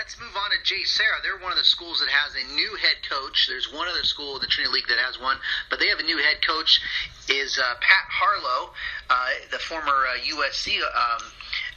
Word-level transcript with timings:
Let's 0.00 0.18
move 0.18 0.34
on 0.34 0.50
to 0.50 0.58
JSerra. 0.66 1.22
They're 1.22 1.38
one 1.38 1.52
of 1.52 1.58
the 1.58 1.64
schools 1.64 2.00
that 2.00 2.08
has 2.08 2.34
a 2.34 2.52
new 2.52 2.74
head 2.82 2.96
coach. 3.08 3.46
There's 3.46 3.72
one 3.72 3.86
other 3.86 4.02
school 4.02 4.34
in 4.34 4.40
the 4.42 4.48
Trinity 4.48 4.74
League 4.74 4.88
that 4.88 4.98
has 4.98 5.20
one, 5.20 5.38
but 5.70 5.78
they 5.78 5.86
have 5.86 6.00
a 6.00 6.02
new 6.02 6.18
head 6.18 6.44
coach. 6.44 6.82
Is 7.28 7.56
uh, 7.56 7.74
Pat 7.78 8.06
Harlow, 8.10 8.74
uh, 9.08 9.30
the 9.52 9.58
former 9.60 9.94
uh, 10.10 10.18
USC 10.18 10.82
um, 10.82 11.22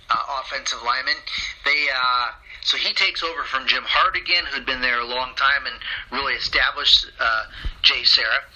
uh, 0.10 0.42
offensive 0.42 0.80
lineman. 0.84 1.14
They 1.64 1.86
uh, 1.94 2.34
so 2.64 2.78
he 2.78 2.92
takes 2.94 3.22
over 3.22 3.44
from 3.44 3.68
Jim 3.68 3.84
Hartigan, 3.86 4.50
who'd 4.50 4.66
been 4.66 4.82
there 4.82 5.00
a 5.00 5.06
long 5.06 5.36
time 5.36 5.68
and 5.70 5.78
really 6.12 6.34
established 6.34 7.06
uh, 7.20 7.46
JSerra. 7.84 8.50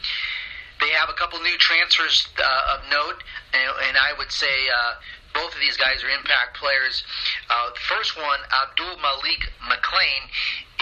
They 0.81 0.89
have 0.89 1.09
a 1.09 1.13
couple 1.13 1.39
new 1.39 1.57
transfers 1.59 2.27
of 2.35 2.81
note, 2.89 3.21
and, 3.53 3.71
and 3.87 3.95
I 3.95 4.17
would 4.17 4.31
say 4.31 4.49
both 5.33 5.53
of 5.53 5.59
these 5.59 5.77
guys 5.77 6.03
are 6.03 6.09
impact 6.09 6.57
players. 6.57 7.03
Uh, 7.49 7.69
the 7.73 7.83
first 7.87 8.17
one, 8.17 8.39
Abdul 8.63 8.97
Malik 8.99 9.51
McClain, 9.63 10.27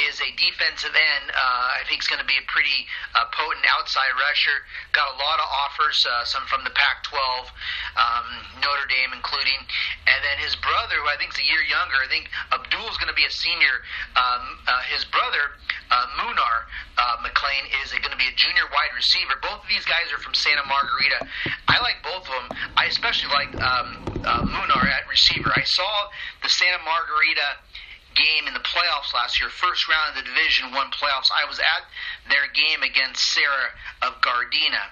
is 0.07 0.21
a 0.23 0.31
defensive 0.39 0.95
end. 0.95 1.25
Uh, 1.31 1.67
I 1.75 1.83
think 1.87 2.01
he's 2.01 2.07
going 2.07 2.23
to 2.23 2.27
be 2.29 2.39
a 2.39 2.45
pretty 2.47 2.87
uh, 3.15 3.27
potent 3.35 3.67
outside 3.67 4.15
rusher. 4.15 4.63
Got 4.95 5.11
a 5.11 5.17
lot 5.19 5.43
of 5.43 5.47
offers, 5.67 6.05
uh, 6.07 6.23
some 6.23 6.47
from 6.47 6.63
the 6.63 6.71
Pac-12, 6.71 7.51
um, 7.99 8.27
Notre 8.63 8.87
Dame 8.87 9.11
including, 9.11 9.59
and 10.07 10.19
then 10.23 10.37
his 10.39 10.55
brother, 10.55 10.95
who 10.99 11.07
I 11.07 11.17
think 11.19 11.33
is 11.35 11.39
a 11.39 11.47
year 11.47 11.61
younger. 11.67 11.99
I 11.99 12.09
think 12.09 12.31
Abdul's 12.51 12.97
going 12.97 13.11
to 13.11 13.17
be 13.17 13.25
a 13.25 13.33
senior. 13.33 13.83
Um, 14.15 14.43
uh, 14.67 14.81
his 14.89 15.05
brother, 15.05 15.57
uh, 15.91 16.05
Munir 16.17 16.55
uh, 16.97 17.21
McClain, 17.21 17.67
is 17.83 17.91
going 17.91 18.13
to 18.13 18.21
be 18.21 18.29
a 18.29 18.35
junior 18.35 18.65
wide 18.71 18.93
receiver. 18.95 19.37
Both 19.41 19.63
of 19.65 19.69
these 19.69 19.85
guys 19.85 20.09
are 20.11 20.21
from 20.21 20.33
Santa 20.33 20.63
Margarita. 20.65 21.19
I 21.67 21.77
like 21.81 22.01
both 22.01 22.25
of 22.25 22.33
them. 22.33 22.49
I 22.77 22.85
especially 22.87 23.29
like 23.33 23.51
um, 23.61 23.89
uh, 24.23 24.43
Munir 24.49 24.85
at 24.87 25.05
receiver. 25.09 25.51
I 25.55 25.63
saw 25.63 26.09
the 26.41 26.49
Santa 26.49 26.81
Margarita 26.81 27.59
game 28.17 28.47
in 28.47 28.53
the 28.53 28.65
playoffs 28.65 29.13
last 29.13 29.39
year, 29.39 29.49
first 29.49 29.87
round 29.87 30.17
of 30.17 30.23
the 30.23 30.25
Division 30.27 30.73
One 30.73 30.89
playoffs. 30.91 31.29
I 31.29 31.47
was 31.47 31.59
at 31.59 31.83
their 32.27 32.49
game 32.51 32.81
against 32.83 33.21
Serra 33.21 33.71
of 34.01 34.19
Gardena, 34.21 34.89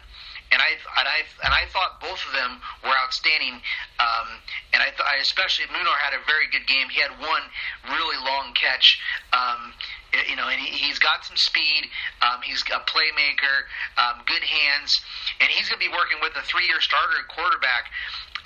and 0.52 0.62
I 0.62 0.72
and 1.00 1.08
I 1.08 1.20
and 1.44 1.54
I 1.54 1.68
thought 1.72 2.00
both 2.00 2.20
of 2.26 2.32
them 2.34 2.62
were 2.84 2.96
outstanding. 3.04 3.60
Um, 4.00 4.28
and 4.74 4.82
I, 4.82 4.90
th- 4.94 5.04
I 5.04 5.20
especially 5.22 5.66
Munir 5.74 5.98
had 6.00 6.14
a 6.14 6.22
very 6.26 6.48
good 6.52 6.68
game. 6.68 6.88
He 6.90 7.02
had 7.02 7.12
one 7.20 7.44
really 7.90 8.18
long 8.24 8.54
catch. 8.54 9.00
Um, 9.34 9.74
you 10.14 10.36
know, 10.36 10.48
and 10.48 10.60
he, 10.60 10.72
he's 10.72 11.00
got 11.00 11.26
some 11.26 11.36
speed. 11.36 11.92
Um, 12.24 12.40
he's 12.42 12.64
a 12.72 12.82
playmaker, 12.88 13.68
um, 14.00 14.24
good 14.26 14.44
hands, 14.44 15.02
and 15.40 15.50
he's 15.52 15.68
going 15.68 15.80
to 15.80 15.86
be 15.86 15.92
working 15.92 16.18
with 16.24 16.32
a 16.40 16.44
three-year 16.48 16.80
starter 16.80 17.22
quarterback, 17.28 17.92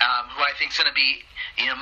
um, 0.02 0.26
who 0.34 0.42
I 0.42 0.52
think 0.58 0.74
is 0.74 0.78
going 0.78 0.90
to 0.90 0.98
be, 0.98 1.22
you 1.56 1.70
know, 1.70 1.78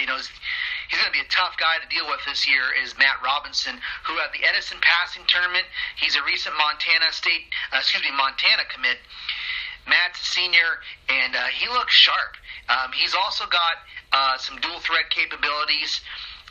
you 0.00 0.08
know, 0.08 0.16
he's 0.16 0.96
going 0.96 1.12
to 1.12 1.16
be 1.16 1.20
a 1.20 1.30
tough 1.30 1.60
guy 1.60 1.76
to 1.76 1.88
deal 1.92 2.08
with 2.08 2.24
this 2.24 2.48
year. 2.48 2.72
Is 2.82 2.96
Matt 2.96 3.20
Robinson, 3.20 3.76
who 4.08 4.16
at 4.18 4.32
the 4.32 4.42
Edison 4.48 4.80
Passing 4.80 5.28
Tournament, 5.28 5.68
he's 6.00 6.16
a 6.16 6.22
recent 6.24 6.56
Montana 6.56 7.12
State, 7.12 7.52
uh, 7.70 7.84
excuse 7.84 8.02
me, 8.02 8.10
Montana 8.16 8.64
commit. 8.72 8.98
Matt's 9.88 10.20
senior, 10.20 10.80
and 11.08 11.34
uh, 11.34 11.46
he 11.56 11.68
looks 11.68 11.94
sharp. 11.94 12.36
Um, 12.68 12.92
he's 12.92 13.14
also 13.14 13.44
got 13.46 13.76
uh, 14.12 14.38
some 14.38 14.60
dual 14.60 14.78
threat 14.80 15.08
capabilities. 15.10 16.00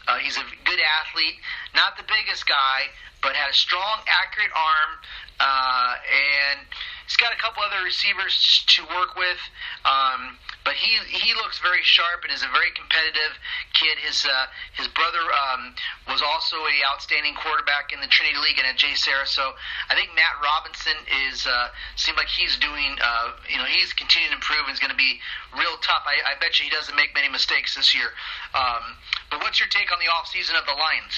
Uh, 0.07 0.17
he's 0.17 0.37
a 0.37 0.45
good 0.65 0.79
athlete, 1.01 1.35
not 1.75 1.97
the 1.97 2.03
biggest 2.03 2.47
guy, 2.47 2.89
but 3.21 3.35
had 3.35 3.49
a 3.49 3.53
strong, 3.53 4.01
accurate 4.07 4.51
arm, 4.55 4.91
uh, 5.39 5.93
and 6.09 6.59
he's 7.07 7.15
got 7.15 7.31
a 7.31 7.39
couple 7.39 7.63
other 7.63 7.79
receivers 7.83 8.35
to 8.67 8.83
work 8.91 9.15
with. 9.15 9.39
Um, 9.87 10.35
but 10.67 10.75
he 10.75 10.99
he 11.07 11.31
looks 11.39 11.63
very 11.63 11.79
sharp 11.81 12.27
and 12.27 12.31
is 12.35 12.43
a 12.43 12.51
very 12.51 12.75
competitive 12.75 13.39
kid. 13.71 13.95
His 14.03 14.27
uh, 14.27 14.51
his 14.75 14.91
brother 14.91 15.23
um, 15.23 15.71
was 16.11 16.19
also 16.19 16.59
a 16.59 16.75
outstanding 16.91 17.39
quarterback 17.39 17.95
in 17.95 18.03
the 18.03 18.11
Trinity 18.11 18.35
League 18.35 18.59
and 18.59 18.67
at 18.67 18.75
JSerra. 18.75 19.23
So 19.23 19.55
I 19.87 19.95
think 19.95 20.11
Matt 20.11 20.35
Robinson 20.43 20.99
is 21.31 21.47
uh, 21.47 21.71
seems 21.95 22.19
like 22.19 22.27
he's 22.27 22.59
doing 22.59 22.99
uh, 22.99 23.39
you 23.47 23.55
know 23.55 23.63
he's 23.63 23.95
continuing 23.95 24.35
to 24.35 24.39
improve 24.43 24.67
and 24.67 24.75
is 24.75 24.83
going 24.83 24.91
to 24.91 24.99
be 24.99 25.23
real 25.55 25.79
tough. 25.79 26.03
I, 26.03 26.35
I 26.35 26.35
bet 26.43 26.59
you 26.59 26.67
he 26.67 26.73
doesn't 26.75 26.99
make 26.99 27.15
many 27.15 27.31
mistakes 27.31 27.79
this 27.79 27.95
year. 27.95 28.11
Um, 28.51 28.99
but 29.31 29.39
what's 29.39 29.63
your 29.63 29.71
take 29.71 29.87
on 29.95 30.03
the 30.03 30.11
off 30.11 30.27
season 30.27 30.59
of 30.59 30.67
the 30.67 30.75
Lions? 30.75 31.15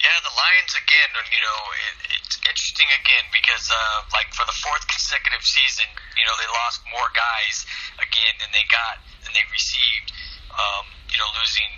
Yeah, 0.00 0.16
the 0.24 0.32
Lions 0.32 0.72
again. 0.80 1.12
You 1.12 1.42
know, 1.44 1.60
it, 1.76 2.17
it's 2.28 2.36
interesting 2.44 2.92
again 3.00 3.24
because, 3.32 3.72
uh, 3.72 4.04
like 4.12 4.28
for 4.36 4.44
the 4.44 4.52
fourth 4.60 4.84
consecutive 4.84 5.40
season, 5.40 5.88
you 6.12 6.28
know, 6.28 6.36
they 6.36 6.44
lost 6.52 6.84
more 6.92 7.08
guys 7.16 7.64
again 7.96 8.36
than 8.36 8.52
they 8.52 8.68
got 8.68 9.00
than 9.24 9.32
they 9.32 9.44
received. 9.48 10.12
Um, 10.52 10.84
you 11.08 11.16
know, 11.16 11.28
losing 11.32 11.72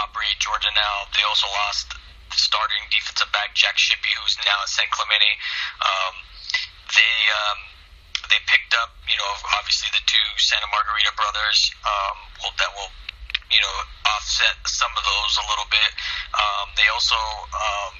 Aubrey, 0.00 0.32
now. 0.72 1.04
They 1.12 1.20
also 1.28 1.52
lost 1.52 1.92
the 1.92 2.38
starting 2.40 2.80
defensive 2.88 3.28
back 3.28 3.52
Jack 3.52 3.76
Shippey, 3.76 4.08
who's 4.16 4.40
now 4.40 4.64
at 4.64 4.72
San 4.72 4.88
Clemente. 4.88 5.32
Um, 5.84 6.14
they 6.96 7.16
um, 7.28 7.60
they 8.32 8.40
picked 8.48 8.72
up, 8.80 8.96
you 9.04 9.20
know, 9.20 9.32
obviously 9.60 9.92
the 9.92 10.00
two 10.08 10.28
Santa 10.40 10.70
Margarita 10.72 11.12
brothers. 11.12 11.76
Um, 11.84 12.16
that 12.56 12.72
will 12.72 12.88
you 13.50 13.58
know, 13.58 13.76
offset 14.14 14.56
some 14.64 14.94
of 14.94 15.02
those 15.02 15.32
a 15.42 15.44
little 15.50 15.66
bit. 15.68 15.90
Um, 16.38 16.70
they 16.78 16.86
also 16.94 17.18
um, 17.50 17.92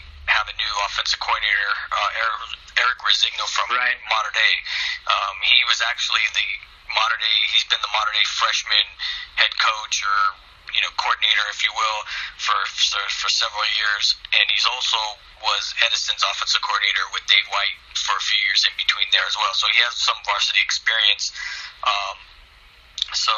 a 0.49 0.57
new 0.57 0.75
offensive 0.87 1.21
coordinator, 1.21 1.73
uh, 1.91 2.21
Eric, 2.23 2.41
Eric 2.81 2.99
Resigno 3.05 3.45
from 3.51 3.69
right. 3.75 3.99
Mater 4.09 4.33
Dei. 4.33 4.55
Um, 5.09 5.37
he 5.43 5.61
was 5.69 5.83
actually 5.85 6.25
the 6.33 6.49
Mater 6.93 7.19
Dei. 7.21 7.39
He's 7.53 7.67
been 7.69 7.81
the 7.83 7.93
Mater 7.93 8.15
Dei 8.15 8.27
freshman 8.39 8.87
head 9.37 9.53
coach 9.59 10.01
or 10.01 10.19
you 10.71 10.81
know 10.81 10.93
coordinator, 10.97 11.47
if 11.51 11.61
you 11.67 11.73
will, 11.75 12.01
for 12.39 12.59
for, 12.73 13.03
for 13.11 13.29
several 13.29 13.67
years, 13.75 14.15
and 14.33 14.45
he's 14.55 14.67
also 14.67 14.99
was 15.43 15.75
Edison's 15.85 16.23
offensive 16.23 16.61
coordinator 16.63 17.07
with 17.17 17.25
Dave 17.27 17.49
White 17.51 17.79
for 17.97 18.15
a 18.15 18.23
few 18.23 18.41
years 18.49 18.63
in 18.69 18.75
between 18.77 19.09
there 19.11 19.25
as 19.25 19.35
well. 19.35 19.53
So 19.57 19.67
he 19.73 19.81
has 19.83 19.97
some 19.97 20.19
varsity 20.23 20.61
experience. 20.63 21.33
Um, 21.83 22.17
so 23.17 23.33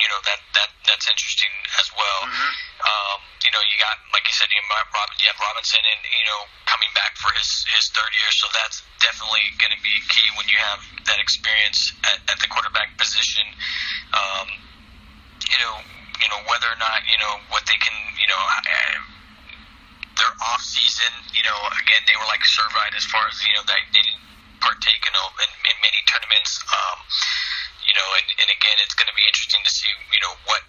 you 0.00 0.08
know 0.12 0.20
that 0.24 0.40
that 0.54 0.70
that's 0.84 1.06
interesting 1.08 1.52
as 1.80 1.88
well. 1.92 2.20
Mm-hmm. 2.24 2.52
Um, 2.78 3.18
you 3.44 3.50
know, 3.52 3.62
you 3.64 3.76
got 3.80 3.96
like 4.12 4.24
you 4.28 4.34
said, 4.34 4.48
you 4.52 4.60
have, 4.60 4.88
you 5.18 5.28
have 5.28 5.40
Robinson, 5.40 5.82
and 5.82 6.00
you 6.04 6.26
know 6.28 6.40
coming 6.68 6.90
back 6.94 7.16
for 7.16 7.32
his 7.36 7.64
his 7.72 7.90
third 7.92 8.12
year, 8.16 8.30
so 8.32 8.46
that's 8.54 8.84
definitely 9.00 9.44
going 9.60 9.74
to 9.74 9.82
be 9.82 9.94
key 10.10 10.28
when 10.36 10.46
you 10.48 10.58
have 10.58 10.80
that 11.08 11.18
experience 11.18 11.92
at, 12.06 12.18
at 12.32 12.38
the 12.40 12.48
quarterback 12.50 12.96
position. 13.00 13.44
Um, 14.14 14.48
you 15.48 15.58
know, 15.60 15.74
you 16.20 16.28
know 16.28 16.40
whether 16.48 16.68
or 16.68 16.78
not 16.80 17.04
you 17.08 17.18
know 17.20 17.40
what 17.50 17.64
they 17.66 17.78
can, 17.80 17.96
you 18.18 18.28
know. 18.28 18.40
their 20.18 20.34
off 20.50 20.62
season, 20.66 21.14
you 21.30 21.46
know, 21.46 21.54
again 21.78 22.02
they 22.10 22.16
were 22.18 22.26
like 22.26 22.42
Servite 22.42 22.94
as 22.98 23.06
far 23.06 23.22
as 23.30 23.38
you 23.46 23.54
know 23.54 23.62
they, 23.70 23.78
they 23.94 24.02
didn't 24.02 24.28
partake 24.58 25.02
in, 25.06 25.14
in, 25.14 25.50
in 25.70 25.76
many 25.78 26.00
tournaments. 26.10 26.58
Um, 26.66 26.98
know, 27.98 28.08
and, 28.14 28.26
and 28.38 28.48
again, 28.48 28.78
it's 28.86 28.94
going 28.94 29.10
to 29.10 29.16
be 29.18 29.26
interesting 29.26 29.60
to 29.66 29.72
see, 29.72 29.90
you 30.14 30.20
know, 30.22 30.34
what, 30.46 30.62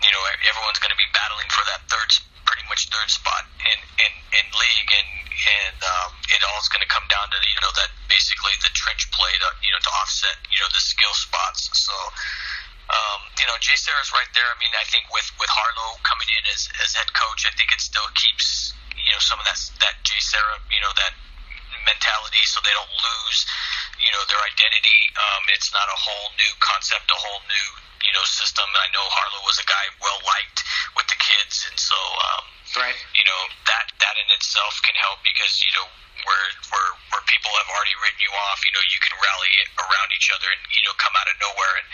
you 0.00 0.10
know, 0.14 0.22
everyone's 0.46 0.78
going 0.78 0.94
to 0.94 1.00
be 1.00 1.10
battling 1.10 1.50
for 1.50 1.66
that 1.66 1.82
third, 1.90 2.10
pretty 2.46 2.62
much 2.70 2.86
third 2.88 3.10
spot 3.10 3.42
in, 3.66 3.78
in, 3.98 4.12
in 4.38 4.44
league, 4.54 4.90
and, 4.94 5.10
and 5.26 5.78
um, 5.82 6.10
it 6.30 6.40
all 6.46 6.58
is 6.62 6.70
going 6.70 6.84
to 6.84 6.90
come 6.90 7.04
down 7.10 7.26
to, 7.28 7.38
you 7.50 7.60
know, 7.60 7.72
that 7.74 7.90
basically 8.06 8.54
the 8.62 8.70
trench 8.72 9.10
play 9.10 9.34
to, 9.42 9.48
you 9.60 9.72
know, 9.74 9.82
to 9.82 9.92
offset, 9.98 10.38
you 10.48 10.58
know, 10.62 10.70
the 10.70 10.82
skill 10.82 11.12
spots. 11.12 11.68
So, 11.74 11.94
um, 12.86 13.20
you 13.34 13.46
know, 13.50 13.58
JSerra's 13.58 14.14
right 14.14 14.30
there. 14.30 14.46
I 14.46 14.56
mean, 14.62 14.70
I 14.78 14.86
think 14.86 15.10
with, 15.10 15.26
with 15.42 15.50
Harlow 15.50 15.98
coming 16.06 16.30
in 16.30 16.42
as, 16.54 16.70
as 16.78 16.94
head 16.94 17.10
coach, 17.10 17.42
I 17.42 17.52
think 17.58 17.74
it 17.74 17.82
still 17.82 18.06
keeps, 18.14 18.70
you 18.94 19.10
know, 19.10 19.22
some 19.22 19.42
of 19.42 19.46
that, 19.50 19.58
that 19.82 19.98
JSerra, 20.06 20.62
you 20.70 20.78
know, 20.78 20.94
that 20.94 21.18
mentality 21.86 22.42
so 22.46 22.58
they 22.62 22.74
don't 22.74 22.90
lose, 22.90 23.46
you 24.00 24.10
know, 24.12 24.22
their 24.28 24.42
identity. 24.52 25.00
Um, 25.16 25.42
it's 25.52 25.72
not 25.72 25.86
a 25.88 25.98
whole 25.98 26.28
new 26.36 26.52
concept, 26.60 27.08
a 27.08 27.18
whole 27.18 27.42
new, 27.48 27.68
you 28.04 28.12
know, 28.12 28.24
system. 28.28 28.66
I 28.76 28.88
know 28.92 29.04
Harlow 29.08 29.42
was 29.44 29.58
a 29.60 29.66
guy 29.66 29.86
well 30.00 30.20
liked 30.24 30.64
with 30.94 31.08
the 31.08 31.18
kids, 31.18 31.66
and 31.70 31.76
so, 31.78 31.96
um, 31.96 32.44
right. 32.84 32.98
you 33.16 33.24
know, 33.24 33.40
that 33.68 33.92
that 34.00 34.16
in 34.20 34.28
itself 34.36 34.78
can 34.84 34.94
help 34.96 35.20
because 35.24 35.64
you 35.64 35.72
know 35.76 35.88
where 36.24 36.46
where 36.72 36.90
where 37.14 37.24
people 37.30 37.52
have 37.60 37.68
already 37.70 37.94
written 38.02 38.20
you 38.20 38.32
off, 38.50 38.60
you 38.66 38.72
know, 38.74 38.84
you 38.88 39.00
can 39.00 39.14
rally 39.16 39.52
around 39.78 40.08
each 40.16 40.28
other 40.34 40.48
and 40.50 40.62
you 40.72 40.82
know 40.84 40.94
come 40.98 41.14
out 41.16 41.28
of 41.30 41.36
nowhere, 41.38 41.74
and 41.80 41.86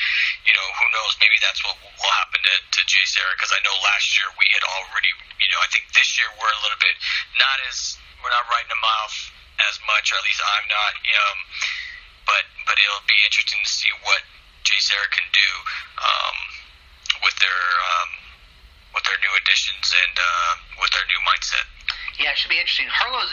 you 0.46 0.55
know 0.55 0.66
who 0.78 0.87
knows, 0.94 1.12
maybe 1.22 1.38
that's 1.43 1.60
what 1.62 1.76
will 1.81 2.14
happen 2.25 2.40
to 2.43 2.55
to 2.78 2.81
JSerra 2.87 3.34
because 3.37 3.52
I 3.55 3.60
know 3.62 3.75
last 3.84 4.06
year 4.19 4.28
we 4.34 4.46
had 4.55 4.64
already, 4.64 5.12
you 5.38 5.48
know, 5.52 5.60
I 5.60 5.69
think 5.70 5.90
this 5.93 6.19
year 6.19 6.28
we're 6.38 6.50
a 6.50 6.60
little 6.64 6.81
bit 6.81 6.96
not 7.38 7.58
as 7.69 7.98
we're 8.22 8.32
not 8.32 8.46
writing 8.46 8.70
them 8.70 8.87
off 9.02 9.14
as 9.69 9.76
much, 9.84 10.10
or 10.10 10.19
at 10.19 10.25
least 10.25 10.40
I'm 10.40 10.66
not. 10.70 10.93
You 11.02 11.12
um, 11.19 11.38
but 12.26 12.44
but 12.66 12.76
it'll 12.78 13.06
be 13.06 13.19
interesting 13.26 13.60
to 13.62 13.70
see 13.70 13.90
what 14.06 14.22
JSerra 14.64 15.08
can 15.10 15.26
do 15.32 15.50
um, 15.98 16.36
with 17.22 17.36
their 17.42 17.62
um, 17.82 18.10
with 18.94 19.04
their 19.04 19.19
new 19.20 19.34
additions 19.42 19.86
and 19.90 20.14
uh, 20.16 20.52
with 20.80 20.90
their 20.92 21.06
new 21.08 21.20
mindset. 21.26 21.66
Yeah, 22.20 22.36
it 22.36 22.38
should 22.38 22.52
be 22.52 22.60
interesting. 22.60 22.86
Harlow's, 22.92 23.32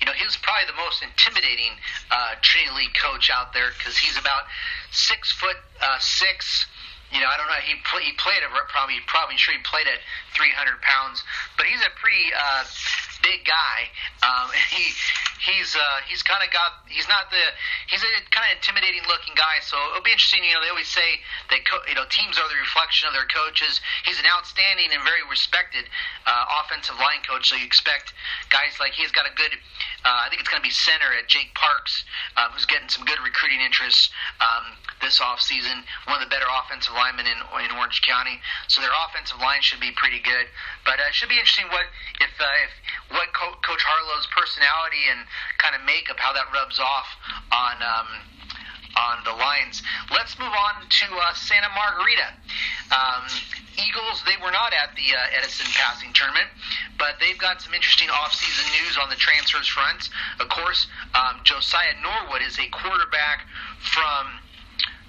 you 0.00 0.06
know, 0.08 0.16
he's 0.16 0.36
probably 0.40 0.64
the 0.66 0.80
most 0.80 1.04
intimidating 1.04 1.76
uh, 2.10 2.40
Trinity 2.40 2.88
League 2.88 2.96
coach 2.96 3.28
out 3.28 3.52
there 3.52 3.76
because 3.76 4.00
he's 4.00 4.16
about 4.16 4.48
six 4.90 5.30
foot 5.32 5.60
uh, 5.80 6.00
six. 6.00 6.66
you 7.12 7.20
know, 7.20 7.28
I 7.28 7.36
don't 7.36 7.46
know. 7.46 7.60
He 7.62 7.76
play, 7.84 8.02
he 8.02 8.12
played 8.16 8.40
at 8.40 8.50
probably 8.72 8.98
probably 9.06 9.36
sure 9.36 9.52
he 9.52 9.60
played 9.62 9.86
at 9.86 10.00
300 10.34 10.80
pounds, 10.80 11.22
but 11.60 11.68
he's 11.68 11.84
a 11.84 11.92
pretty 12.00 12.32
uh, 12.32 12.64
big 13.22 13.44
guy. 13.44 13.88
Um, 14.20 14.50
he 14.74 14.92
he's 15.44 15.76
uh, 15.76 15.98
he's 16.08 16.24
kind 16.24 16.40
of 16.40 16.48
got 16.52 16.84
he's 16.88 17.08
not 17.08 17.28
the 17.28 17.42
he's 17.88 18.00
a 18.00 18.10
kind 18.32 18.48
of 18.48 18.60
intimidating 18.60 19.04
looking 19.08 19.36
guy. 19.36 19.60
So 19.64 19.76
it'll 19.92 20.04
be 20.04 20.12
interesting. 20.12 20.44
You 20.44 20.56
know, 20.56 20.62
they 20.64 20.72
always 20.72 20.88
say 20.88 21.20
that 21.52 21.60
co- 21.68 21.84
you 21.88 21.94
know 21.94 22.08
teams 22.08 22.40
are 22.40 22.48
the 22.48 22.58
reflection 22.58 23.08
of 23.08 23.14
their 23.14 23.28
coaches. 23.28 23.80
He's 24.04 24.18
an 24.20 24.28
outstanding 24.28 24.92
and 24.92 25.04
very 25.04 25.24
respected 25.28 25.88
uh, 26.24 26.60
offensive 26.64 26.96
line 26.96 27.24
coach. 27.24 27.52
So 27.52 27.56
you 27.56 27.68
expect 27.68 28.16
guys 28.48 28.76
like 28.80 28.96
he's 28.96 29.12
got 29.12 29.28
a 29.28 29.34
good. 29.36 29.52
Uh, 30.04 30.24
I 30.24 30.28
think 30.28 30.44
it's 30.44 30.52
going 30.52 30.60
to 30.60 30.66
be 30.66 30.74
center 30.74 31.16
at 31.16 31.32
Jake 31.32 31.56
Parks, 31.56 32.04
uh, 32.36 32.52
who's 32.52 32.68
getting 32.68 32.92
some 32.92 33.08
good 33.08 33.16
recruiting 33.24 33.64
interest 33.64 34.12
um, 34.40 34.76
this 35.00 35.16
off 35.20 35.40
season. 35.40 35.80
One 36.04 36.20
of 36.20 36.24
the 36.24 36.28
better 36.28 36.44
offensive 36.44 36.92
linemen 36.92 37.24
in, 37.24 37.40
in 37.64 37.70
Orange 37.72 38.04
County. 38.04 38.36
So 38.68 38.84
their 38.84 38.92
offensive 38.92 39.40
line 39.40 39.64
should 39.64 39.80
be 39.80 39.92
pretty 39.96 40.20
good. 40.20 40.44
But 40.84 41.00
uh, 41.00 41.08
it 41.08 41.14
should 41.14 41.32
be 41.32 41.40
interesting 41.40 41.68
what 41.72 41.88
if 42.20 42.32
uh, 42.40 42.64
if 42.64 42.72
what 43.16 43.32
Co- 43.32 43.58
Coach 43.64 43.82
Harlow's 43.82 44.28
personality 44.30 45.08
and 45.10 45.24
kind 45.58 45.74
of 45.74 45.82
makeup, 45.84 46.20
how 46.20 46.32
that 46.32 46.48
rubs 46.52 46.78
off 46.78 47.08
on. 47.52 47.82
Um, 47.82 48.08
on 48.96 49.18
the 49.24 49.34
Lions. 49.34 49.82
Let's 50.10 50.38
move 50.38 50.54
on 50.54 50.86
to 50.86 51.06
uh, 51.18 51.34
Santa 51.34 51.66
Margarita. 51.74 52.30
Um, 52.94 53.26
Eagles, 53.74 54.22
they 54.22 54.38
were 54.38 54.54
not 54.54 54.70
at 54.70 54.94
the 54.94 55.10
uh, 55.10 55.38
Edison 55.38 55.66
passing 55.74 56.14
tournament, 56.14 56.46
but 56.98 57.18
they've 57.18 57.38
got 57.38 57.60
some 57.60 57.74
interesting 57.74 58.08
offseason 58.08 58.70
news 58.78 58.96
on 58.96 59.10
the 59.10 59.18
transfers 59.18 59.66
front. 59.66 60.10
Of 60.38 60.48
course, 60.48 60.86
um, 61.14 61.42
Josiah 61.42 61.98
Norwood 62.02 62.42
is 62.42 62.58
a 62.58 62.68
quarterback 62.70 63.46
from 63.82 64.38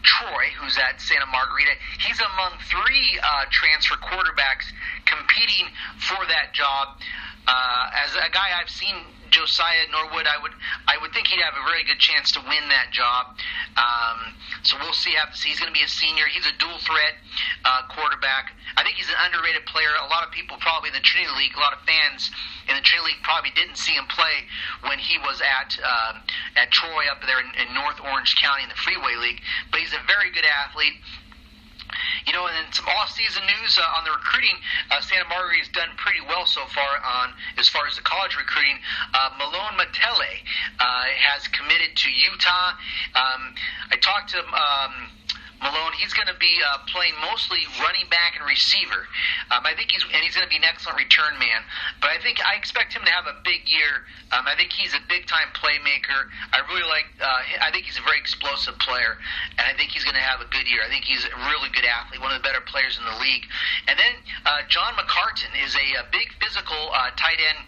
Troy, 0.05 0.53
who's 0.61 0.77
at 0.77 1.01
Santa 1.01 1.25
Margarita. 1.25 1.71
He's 1.99 2.21
among 2.21 2.59
three 2.69 3.19
uh, 3.19 3.45
transfer 3.51 3.95
quarterbacks 3.97 4.69
competing 5.05 5.67
for 5.97 6.21
that 6.29 6.53
job. 6.53 6.97
Uh, 7.47 8.05
as 8.05 8.15
a 8.15 8.29
guy 8.31 8.53
I've 8.59 8.69
seen 8.69 8.95
Josiah 9.35 9.83
Norwood, 9.91 10.23
I 10.31 10.39
would 10.39 10.55
I 10.87 10.95
would 11.03 11.11
think 11.11 11.27
he'd 11.27 11.43
have 11.43 11.59
a 11.59 11.65
very 11.67 11.83
good 11.83 11.99
chance 11.99 12.31
to 12.39 12.41
win 12.47 12.71
that 12.71 12.95
job. 12.95 13.35
Um, 13.75 14.31
so 14.63 14.79
we'll 14.79 14.95
see. 14.95 15.11
To 15.11 15.35
see. 15.35 15.51
He's 15.51 15.59
going 15.59 15.67
to 15.67 15.75
be 15.75 15.83
a 15.83 15.91
senior. 15.91 16.23
He's 16.31 16.47
a 16.47 16.55
dual 16.55 16.79
threat 16.79 17.19
uh, 17.67 17.83
quarterback. 17.91 18.55
I 18.79 18.87
think 18.87 18.95
he's 18.95 19.11
an 19.11 19.19
underrated 19.19 19.67
player. 19.67 19.91
A 19.99 20.07
lot 20.07 20.23
of 20.23 20.31
people 20.31 20.55
probably 20.63 20.87
in 20.87 20.95
the 20.95 21.03
Trinity 21.03 21.35
League, 21.35 21.51
a 21.55 21.59
lot 21.59 21.75
of 21.75 21.83
fans 21.83 22.31
in 22.71 22.79
the 22.79 22.83
Trinity 22.83 23.11
League 23.11 23.23
probably 23.27 23.51
didn't 23.51 23.75
see 23.75 23.91
him 23.91 24.07
play 24.07 24.47
when 24.87 25.03
he 25.03 25.19
was 25.19 25.43
at 25.43 25.75
uh, 25.83 26.15
at 26.55 26.71
Troy 26.71 27.11
up 27.11 27.19
there 27.27 27.43
in, 27.43 27.51
in 27.59 27.75
North 27.75 27.99
Orange 27.99 28.39
County 28.39 28.63
in 28.63 28.71
the 28.71 28.79
Freeway 28.79 29.19
League. 29.19 29.43
But 29.67 29.83
he's 29.83 29.91
a 29.91 30.03
very 30.07 30.31
good 30.31 30.47
athlete. 30.47 30.95
You 32.25 32.33
know, 32.33 32.47
and 32.47 32.73
some 32.73 32.85
off-season 32.87 33.43
news 33.45 33.77
uh, 33.77 33.97
on 33.97 34.03
the 34.03 34.11
recruiting. 34.11 34.57
Uh, 34.89 34.99
Santa 35.01 35.29
Margarita 35.29 35.61
has 35.61 35.69
done 35.69 35.89
pretty 35.97 36.21
well 36.27 36.45
so 36.45 36.65
far 36.73 36.97
on 37.05 37.33
as 37.57 37.69
far 37.69 37.85
as 37.87 37.95
the 37.95 38.01
college 38.01 38.35
recruiting. 38.35 38.77
Uh, 39.13 39.29
Malone 39.37 39.77
Mataele 39.77 40.41
uh, 40.79 41.05
has 41.21 41.47
committed 41.49 41.95
to 41.95 42.09
Utah. 42.09 42.73
Um, 43.13 43.53
I 43.91 43.97
talked 44.01 44.31
to. 44.31 44.39
Um, 44.39 45.13
Malone, 45.61 45.93
he's 45.95 46.13
going 46.13 46.27
to 46.27 46.37
be 46.37 46.59
uh, 46.59 46.83
playing 46.91 47.15
mostly 47.23 47.63
running 47.79 48.07
back 48.11 48.35
and 48.35 48.43
receiver. 48.45 49.07
Um, 49.51 49.63
I 49.63 49.73
think 49.75 49.91
he's 49.91 50.03
and 50.03 50.21
he's 50.23 50.35
going 50.35 50.45
to 50.45 50.51
be 50.51 50.59
an 50.59 50.67
excellent 50.67 50.99
return 50.99 51.39
man. 51.39 51.63
But 52.01 52.11
I 52.11 52.19
think 52.19 52.43
I 52.43 52.55
expect 52.59 52.91
him 52.93 53.03
to 53.07 53.11
have 53.11 53.27
a 53.27 53.39
big 53.43 53.63
year. 53.65 54.03
Um, 54.35 54.47
I 54.47 54.55
think 54.55 54.75
he's 54.75 54.93
a 54.93 55.03
big 55.07 55.27
time 55.27 55.49
playmaker. 55.55 56.27
I 56.51 56.59
really 56.67 56.87
like. 56.87 57.07
Uh, 57.17 57.63
I 57.63 57.71
think 57.71 57.85
he's 57.85 57.97
a 57.97 58.05
very 58.05 58.19
explosive 58.19 58.75
player, 58.79 59.15
and 59.57 59.63
I 59.63 59.73
think 59.77 59.91
he's 59.91 60.03
going 60.03 60.17
to 60.17 60.25
have 60.25 60.41
a 60.43 60.49
good 60.51 60.67
year. 60.67 60.83
I 60.83 60.89
think 60.89 61.07
he's 61.07 61.23
a 61.23 61.35
really 61.47 61.71
good 61.71 61.85
athlete, 61.85 62.19
one 62.19 62.35
of 62.35 62.39
the 62.41 62.45
better 62.45 62.61
players 62.61 62.99
in 62.99 63.05
the 63.07 63.17
league. 63.21 63.47
And 63.87 63.95
then 63.95 64.13
uh, 64.45 64.67
John 64.67 64.93
McCartan 64.99 65.55
is 65.63 65.75
a, 65.75 66.03
a 66.03 66.05
big 66.11 66.31
physical 66.41 66.91
uh, 66.91 67.15
tight 67.15 67.39
end, 67.39 67.59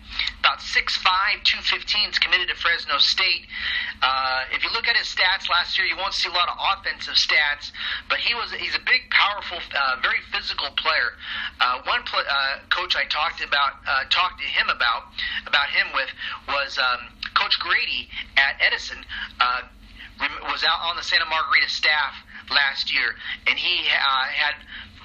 about 0.48 0.64
6'5", 0.64 1.44
215, 1.44 2.10
is 2.10 2.20
committed 2.20 2.48
to 2.48 2.56
Fresno 2.56 2.98
State. 3.04 3.52
Uh, 4.00 4.48
if 4.56 4.64
you 4.64 4.72
look 4.72 4.88
at 4.88 4.96
his 4.96 5.08
stats 5.08 5.52
last 5.52 5.78
year, 5.78 5.86
you 5.86 5.98
won't 5.98 6.14
see 6.14 6.30
a 6.30 6.32
lot 6.32 6.48
of 6.48 6.56
offensive 6.56 7.16
stats. 7.20 7.76
But 8.08 8.20
he 8.20 8.34
was 8.34 8.56
he's 8.56 8.76
a 8.76 8.80
big, 8.80 9.12
powerful, 9.12 9.60
uh, 9.60 10.00
very 10.00 10.24
physical 10.32 10.72
player. 10.80 11.20
Uh, 11.60 11.84
one 11.84 12.00
pl- 12.08 12.24
uh, 12.24 12.64
coach 12.72 12.96
I 12.96 13.04
talked 13.12 13.44
about 13.44 13.84
uh, 13.84 14.08
talked 14.10 14.40
to 14.40 14.48
him 14.48 14.72
about 14.72 15.12
about 15.48 15.68
him 15.68 15.92
with 15.92 16.08
was 16.48 16.80
um, 16.80 17.12
Coach 17.36 17.60
Grady 17.60 18.08
at 18.40 18.56
Edison. 18.64 19.04
Uh, 19.44 19.68
was 20.48 20.64
out 20.64 20.80
on 20.82 20.96
the 20.96 21.04
Santa 21.04 21.26
Margarita 21.26 21.70
staff 21.70 22.16
last 22.50 22.94
year, 22.94 23.14
and 23.46 23.60
he 23.60 23.84
had 23.86 24.56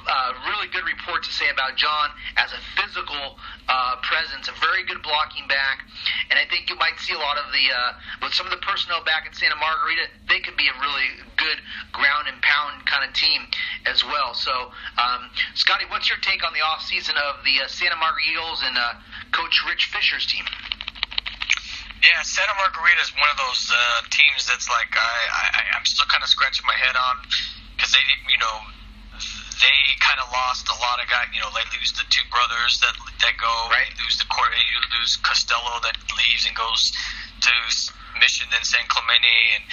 uh, 0.06 0.32
really 0.48 0.68
good 0.72 0.84
report 0.84 1.22
to 1.24 1.32
say 1.32 1.48
about 1.50 1.76
John 1.76 2.10
as 2.36 2.52
a 2.52 2.60
physical 2.74 3.38
uh, 3.68 3.96
presence, 4.02 4.48
a 4.48 4.56
very 4.60 4.84
good 4.84 5.02
blocking 5.02 5.46
back, 5.48 5.84
and 6.30 6.38
I 6.38 6.44
think 6.50 6.68
you 6.68 6.76
might 6.76 6.98
see 6.98 7.14
a 7.14 7.22
lot 7.22 7.38
of 7.38 7.50
the 7.52 7.64
uh, 7.70 7.92
with 8.22 8.34
some 8.34 8.46
of 8.46 8.52
the 8.52 8.62
personnel 8.64 9.04
back 9.04 9.26
at 9.26 9.34
Santa 9.36 9.56
Margarita. 9.56 10.10
They 10.28 10.40
could 10.40 10.56
be 10.56 10.66
a 10.66 10.76
really 10.80 11.22
good 11.36 11.58
ground 11.92 12.28
and 12.28 12.40
pound 12.42 12.86
kind 12.86 13.06
of 13.06 13.14
team 13.14 13.46
as 13.86 14.04
well. 14.04 14.34
So, 14.34 14.70
um, 14.98 15.30
Scotty, 15.54 15.86
what's 15.90 16.08
your 16.08 16.18
take 16.22 16.42
on 16.46 16.52
the 16.52 16.62
off 16.62 16.82
season 16.82 17.14
of 17.16 17.44
the 17.44 17.62
uh, 17.62 17.68
Santa 17.68 17.96
Margarita 17.96 18.30
Eagles 18.30 18.62
and 18.64 18.76
uh, 18.78 18.94
Coach 19.32 19.62
Rich 19.66 19.90
Fisher's 19.90 20.26
team? 20.26 20.44
Yeah, 22.02 22.18
Santa 22.26 22.54
Margarita 22.58 22.98
is 22.98 23.14
one 23.14 23.30
of 23.30 23.38
those 23.38 23.70
uh, 23.70 24.02
teams 24.10 24.46
that's 24.50 24.66
like 24.66 24.90
I, 24.90 25.18
I 25.30 25.78
I'm 25.78 25.86
still 25.86 26.06
kind 26.10 26.22
of 26.22 26.28
scratching 26.28 26.66
my 26.66 26.74
head 26.74 26.98
on 26.98 27.22
because 27.76 27.94
they 27.94 28.02
you 28.26 28.38
know 28.42 28.56
they 29.58 29.78
kind 30.00 30.20
of 30.22 30.30
lost 30.30 30.68
a 30.70 30.76
lot 30.80 31.02
of 31.02 31.06
guys. 31.10 31.28
You 31.34 31.40
know, 31.42 31.52
they 31.52 31.64
lose 31.76 31.92
the 31.96 32.06
two 32.08 32.24
brothers 32.30 32.80
that 32.80 32.94
that 33.24 33.34
go. 33.36 33.52
Right. 33.68 33.88
They 33.90 34.02
lose 34.02 34.16
the 34.18 34.28
court. 34.28 34.52
You 34.54 34.78
lose 35.00 35.16
Costello 35.20 35.80
that 35.82 35.96
leaves 36.16 36.44
and 36.46 36.54
goes 36.56 36.92
to 37.42 37.52
Mission, 38.20 38.46
then 38.52 38.62
San 38.62 38.84
Clemente, 38.88 39.38
and 39.56 39.64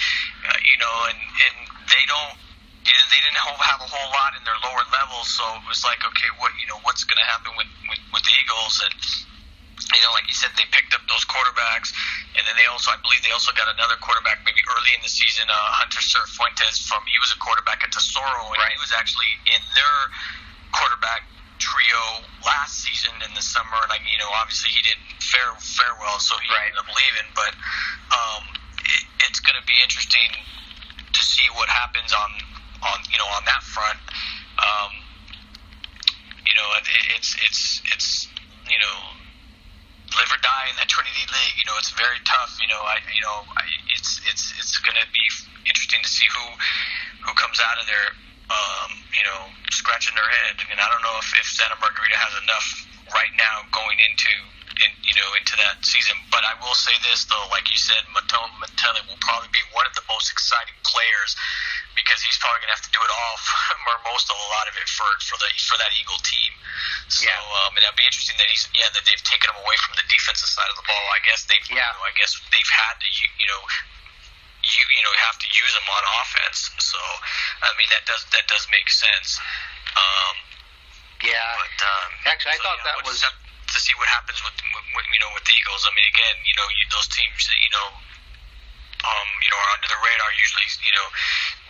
uh, 0.48 0.58
you 0.58 0.76
know, 0.80 0.94
and 1.12 1.18
and 1.20 1.56
they 1.88 2.04
don't. 2.08 2.36
You 2.80 2.96
know, 2.96 3.06
they 3.12 3.20
didn't 3.20 3.36
have 3.44 3.80
a 3.84 3.88
whole 3.92 4.08
lot 4.08 4.32
in 4.40 4.42
their 4.48 4.56
lower 4.64 4.80
levels, 4.88 5.28
so 5.28 5.44
it 5.60 5.68
was 5.68 5.84
like, 5.84 6.00
okay, 6.00 6.32
what 6.40 6.56
you 6.56 6.64
know, 6.64 6.80
what's 6.80 7.04
going 7.04 7.20
to 7.20 7.28
happen 7.28 7.52
with, 7.60 7.68
with 7.92 8.00
with 8.08 8.24
the 8.24 8.32
Eagles? 8.40 8.80
And 8.80 8.96
you 9.84 10.00
know, 10.00 10.12
like 10.16 10.24
you 10.26 10.36
said, 10.36 10.56
they 10.56 10.64
picked 10.72 10.96
up 10.96 11.04
those 11.04 11.28
quarterbacks, 11.28 11.92
and 12.38 12.46
then 12.46 12.54
they 12.54 12.68
also, 12.70 12.94
I 12.94 12.98
believe, 13.02 13.22
they 13.26 13.34
also 13.34 13.50
got 13.58 13.66
another 13.66 13.98
quarterback 13.98 14.46
maybe 14.46 14.62
early 14.70 14.94
in 14.94 15.02
the 15.02 15.10
season, 15.10 15.50
uh, 15.50 15.54
Hunter 15.82 15.98
Sir 15.98 16.22
Fuentes 16.30 16.78
from 16.86 17.02
he 17.02 17.18
was 17.18 17.34
a 17.34 17.38
quarterback 17.42 17.82
at 17.82 17.90
Tesoro, 17.90 18.54
and 18.54 18.60
right. 18.62 18.70
he 18.70 18.78
was 18.78 18.94
actually 18.94 19.30
in 19.50 19.62
their 19.74 19.96
quarterback 20.70 21.26
trio 21.58 22.24
last 22.46 22.80
season 22.80 23.12
in 23.26 23.34
the 23.34 23.42
summer, 23.42 23.76
and 23.82 23.90
I, 23.90 23.98
you 24.06 24.18
know, 24.22 24.30
obviously 24.38 24.70
he 24.70 24.80
didn't 24.86 25.10
fare 25.18 25.52
fare 25.58 25.94
well, 25.98 26.22
so 26.22 26.38
he 26.38 26.48
right. 26.54 26.70
ended 26.70 26.80
up 26.80 26.88
leaving. 26.88 27.28
But 27.34 27.52
um, 28.14 28.42
it, 28.86 29.02
it's 29.26 29.42
going 29.42 29.58
to 29.58 29.66
be 29.66 29.76
interesting 29.82 30.30
to 31.10 31.20
see 31.20 31.46
what 31.58 31.66
happens 31.66 32.14
on 32.14 32.30
on 32.86 32.98
you 33.10 33.18
know 33.18 33.28
on 33.34 33.42
that 33.44 33.62
front. 33.66 33.98
Um, 34.56 34.92
you 36.46 36.54
know, 36.56 36.68
it, 36.78 36.86
it's 37.18 37.30
it's 37.42 37.62
it's 37.90 38.08
you 38.70 38.78
know 38.78 39.19
live 40.16 40.30
or 40.30 40.40
die 40.42 40.66
in 40.70 40.76
that 40.78 40.90
Trinity 40.90 41.26
League. 41.30 41.56
You 41.60 41.66
know, 41.70 41.76
it's 41.78 41.94
very 41.94 42.18
tough. 42.26 42.58
You 42.62 42.68
know, 42.70 42.82
I 42.82 42.96
you 43.12 43.22
know 43.22 43.46
I, 43.54 43.64
it's 43.94 44.20
it's 44.26 44.54
it's 44.58 44.78
going 44.82 44.98
to 44.98 45.06
be 45.10 45.24
interesting 45.66 46.02
to 46.02 46.10
see 46.10 46.26
who 46.30 46.44
who 47.26 47.32
comes 47.34 47.60
out 47.62 47.78
of 47.78 47.86
there. 47.86 48.10
Um, 48.50 48.90
you 49.14 49.22
know, 49.30 49.46
scratching 49.70 50.18
their 50.18 50.26
head, 50.26 50.58
and 50.74 50.82
I 50.82 50.86
don't 50.90 51.06
know 51.06 51.14
if, 51.22 51.30
if 51.38 51.46
Santa 51.46 51.78
Margarita 51.78 52.18
has 52.18 52.34
enough 52.42 52.66
right 53.14 53.30
now 53.38 53.62
going 53.70 53.94
into 54.10 54.34
in, 54.82 54.90
you 55.06 55.14
know 55.14 55.30
into 55.38 55.54
that 55.60 55.78
season. 55.86 56.16
But 56.34 56.42
I 56.42 56.58
will 56.58 56.74
say 56.74 56.94
this 57.06 57.26
though, 57.30 57.46
like 57.54 57.70
you 57.70 57.78
said, 57.78 58.02
Malone 58.10 58.54
Mataele 58.58 59.06
will 59.06 59.20
probably 59.22 59.54
be 59.54 59.62
one 59.70 59.86
of 59.86 59.94
the 59.94 60.04
most 60.10 60.32
exciting 60.32 60.74
players 60.82 61.36
because 61.94 62.22
he's 62.22 62.38
probably 62.38 62.64
going 62.64 62.72
to 62.72 62.78
have 62.78 62.86
to 62.86 62.94
do 62.94 63.02
it 63.02 63.10
all 63.10 63.36
or 63.90 63.96
most 64.10 64.30
of 64.30 64.36
a 64.38 64.48
lot 64.50 64.66
of 64.70 64.74
it 64.78 64.88
for 64.88 65.08
for 65.22 65.36
the 65.38 65.48
for 65.62 65.76
that 65.78 65.92
Eagle 65.98 66.20
team. 66.22 66.52
So 67.10 67.26
Yeah. 67.26 67.34
um, 67.66 67.74
and 67.74 67.82
it'll 67.82 67.98
be 67.98 68.06
interesting 68.06 68.38
that 68.38 68.46
he's 68.46 68.64
yeah 68.74 68.86
that 68.94 69.02
they've 69.02 69.26
taken 69.26 69.50
him 69.50 69.58
away 69.58 69.76
from 69.82 69.98
the 69.98 70.06
defensive 70.06 70.46
side 70.48 70.70
of 70.70 70.78
the 70.78 70.86
ball. 70.86 71.06
I 71.10 71.18
guess 71.26 71.42
they've 71.50 71.66
Yeah. 71.66 71.82
you 71.82 71.98
know, 71.98 72.06
I 72.06 72.12
guess 72.14 72.38
they've 72.54 72.72
had 72.86 72.94
to 73.02 73.08
you, 73.10 73.26
you 73.42 73.48
know 73.50 73.62
you 74.62 74.82
you 74.94 75.02
know 75.02 75.12
have 75.26 75.38
to 75.42 75.48
use 75.50 75.72
him 75.74 75.86
on 75.90 76.02
offense. 76.22 76.70
So 76.78 76.98
I 77.66 77.74
mean 77.74 77.90
that 77.90 78.06
does 78.06 78.22
that 78.30 78.46
does 78.46 78.64
make 78.70 78.86
sense. 78.90 79.38
Um, 79.98 80.34
Yeah. 81.26 81.56
but 81.58 81.76
um, 81.82 82.10
Actually, 82.30 82.54
I 82.54 82.56
so, 82.56 82.62
thought 82.62 82.78
you 82.78 82.84
know, 82.86 82.94
that 82.94 83.04
was- 83.04 83.24
to 83.70 83.78
see 83.78 83.94
what 84.02 84.10
happens 84.10 84.42
with, 84.42 84.58
with, 84.98 85.06
you 85.14 85.20
know 85.22 85.30
with 85.30 85.46
the 85.46 85.54
Eagles. 85.54 85.86
I 85.86 85.94
mean, 85.94 86.02
again, 86.10 86.36
you 86.42 86.54
know, 86.58 86.66
you, 86.66 86.84
those 86.90 87.06
teams 87.06 87.46
that 87.46 87.54
you 87.62 87.70
know, 87.70 87.88
um, 89.06 89.28
you 89.38 89.46
know, 89.46 89.58
are 89.62 89.72
under 89.78 89.86
the 89.86 90.00
radar 90.02 90.30
usually, 90.34 90.66
you 90.82 90.90
know, 90.98 91.06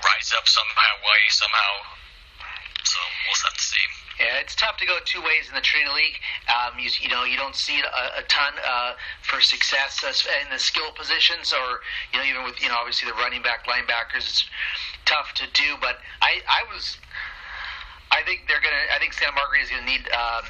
rise 0.08 0.32
up 0.32 0.48
somehow 0.48 0.92
way 1.04 1.20
somehow. 1.28 1.72
So 2.88 2.96
we'll 3.28 3.36
have 3.44 3.52
to 3.52 3.60
see. 3.62 3.69
Yeah, 4.20 4.36
it's 4.36 4.54
tough 4.54 4.76
to 4.76 4.84
go 4.84 5.00
two 5.06 5.24
ways 5.24 5.48
in 5.48 5.54
the 5.56 5.64
Trinity 5.64 5.96
League. 5.96 6.20
Um, 6.52 6.76
you, 6.76 6.90
you 7.00 7.08
know, 7.08 7.24
you 7.24 7.40
don't 7.40 7.56
see 7.56 7.80
a, 7.80 8.20
a 8.20 8.22
ton 8.28 8.52
uh, 8.60 8.92
for 9.22 9.40
success 9.40 10.04
in 10.04 10.52
the 10.52 10.58
skill 10.58 10.92
positions, 10.92 11.54
or 11.56 11.80
you 12.12 12.20
know, 12.20 12.26
even 12.28 12.44
with 12.44 12.60
you 12.60 12.68
know, 12.68 12.76
obviously 12.76 13.08
the 13.08 13.16
running 13.16 13.40
back, 13.40 13.64
linebackers, 13.64 14.28
it's 14.28 14.44
tough 15.06 15.32
to 15.40 15.48
do. 15.56 15.80
But 15.80 16.04
I, 16.20 16.44
I 16.44 16.68
was, 16.68 17.00
I 18.12 18.20
think 18.28 18.44
they're 18.44 18.60
gonna. 18.60 18.92
I 18.92 19.00
think 19.00 19.16
Santa 19.16 19.32
Margarita 19.32 19.64
is 19.64 19.70
gonna 19.72 19.88
need 19.88 20.04
um, 20.12 20.44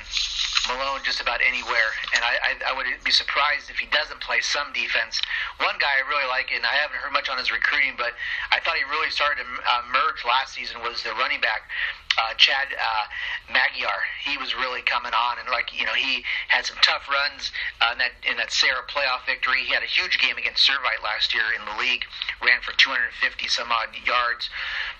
Malone 0.70 1.02
just 1.02 1.20
about 1.20 1.40
anywhere, 1.42 1.90
and 2.14 2.22
I, 2.22 2.34
I, 2.38 2.50
I 2.70 2.72
would 2.76 2.86
be 3.02 3.10
surprised 3.10 3.70
if 3.70 3.78
he 3.82 3.86
doesn't 3.90 4.20
play 4.20 4.40
some 4.40 4.70
defense. 4.72 5.18
One 5.58 5.74
guy 5.82 5.90
I 5.98 6.06
really 6.06 6.28
like, 6.30 6.54
and 6.54 6.62
I 6.62 6.74
haven't 6.78 7.02
heard 7.02 7.12
much 7.12 7.28
on 7.28 7.38
his 7.38 7.50
recruiting, 7.50 7.94
but 7.98 8.14
I 8.54 8.60
thought 8.60 8.78
he 8.78 8.86
really 8.86 9.10
started 9.10 9.42
to 9.42 9.46
uh, 9.46 9.82
merge 9.90 10.22
last 10.22 10.54
season 10.54 10.78
was 10.82 11.02
the 11.02 11.10
running 11.18 11.40
back 11.40 11.66
uh, 12.18 12.34
Chad 12.34 12.68
uh, 12.74 13.04
Magyar. 13.52 13.94
He 14.24 14.36
was 14.36 14.54
really 14.54 14.82
coming 14.82 15.12
on, 15.12 15.38
and 15.38 15.48
like 15.48 15.72
you 15.72 15.86
know, 15.86 15.94
he 15.94 16.24
had 16.48 16.66
some 16.66 16.76
tough 16.82 17.08
runs 17.08 17.52
uh, 17.80 17.92
in 17.92 17.98
that 17.98 18.12
in 18.28 18.36
that 18.36 18.52
Serra 18.52 18.82
playoff 18.88 19.24
victory. 19.26 19.62
He 19.64 19.72
had 19.72 19.82
a 19.82 19.90
huge 19.90 20.18
game 20.18 20.36
against 20.36 20.66
Servite 20.66 21.02
last 21.02 21.34
year 21.34 21.44
in 21.54 21.62
the 21.64 21.76
league. 21.80 22.04
Ran 22.42 22.60
for 22.62 22.72
250 22.72 23.48
some 23.48 23.70
odd 23.70 23.94
yards, 24.04 24.50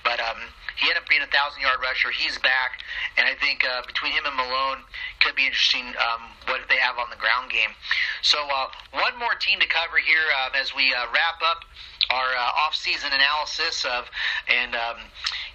but 0.04 0.20
um, 0.20 0.38
he 0.76 0.88
ended 0.88 1.02
up 1.02 1.08
being 1.08 1.22
a 1.22 1.28
thousand 1.28 1.60
yard 1.60 1.78
rusher. 1.82 2.10
He's 2.10 2.38
back, 2.38 2.80
and 3.16 3.26
I 3.28 3.34
think 3.34 3.64
uh, 3.64 3.82
between 3.86 4.12
him 4.12 4.24
and 4.24 4.36
Malone 4.36 4.82
could 5.20 5.36
be 5.36 5.44
interesting 5.44 5.92
um, 6.00 6.32
what 6.48 6.60
they 6.68 6.80
have 6.80 6.96
on 6.98 7.10
the 7.10 7.20
ground 7.20 7.52
game. 7.52 7.76
So 8.22 8.38
uh, 8.48 8.72
one 8.92 9.18
more 9.18 9.34
team 9.36 9.60
to 9.60 9.68
cover 9.68 9.98
here 10.00 10.24
uh, 10.40 10.56
as 10.56 10.74
we 10.74 10.94
uh, 10.94 11.06
wrap 11.12 11.40
up 11.44 11.64
our 12.10 12.30
uh, 12.34 12.66
off-season 12.66 13.12
analysis 13.12 13.84
of 13.84 14.10
and 14.48 14.74
um, 14.74 14.98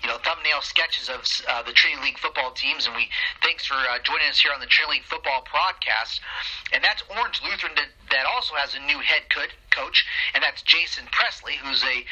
you 0.05 0.11
know 0.11 0.21
thumbnail 0.21 0.61
sketches 0.61 1.09
of 1.09 1.25
uh, 1.49 1.65
the 1.65 1.73
Trinity 1.73 2.13
League 2.13 2.19
football 2.19 2.51
teams. 2.51 2.85
And 2.85 2.93
we 2.93 3.09
thanks 3.41 3.65
for 3.65 3.73
uh, 3.73 3.97
joining 4.05 4.29
us 4.29 4.37
here 4.37 4.53
on 4.53 4.61
the 4.61 4.69
Trinity 4.69 5.01
League 5.01 5.09
football 5.09 5.41
broadcast. 5.49 6.21
And 6.69 6.83
that's 6.85 7.01
Orange 7.09 7.41
Lutheran 7.41 7.73
that, 7.73 7.89
that 8.13 8.29
also 8.29 8.53
has 8.53 8.77
a 8.77 8.81
new 8.85 9.01
head 9.01 9.25
coach, 9.33 10.05
and 10.37 10.43
that's 10.45 10.61
Jason 10.61 11.09
Presley, 11.09 11.57
who's 11.57 11.81
a 11.81 12.05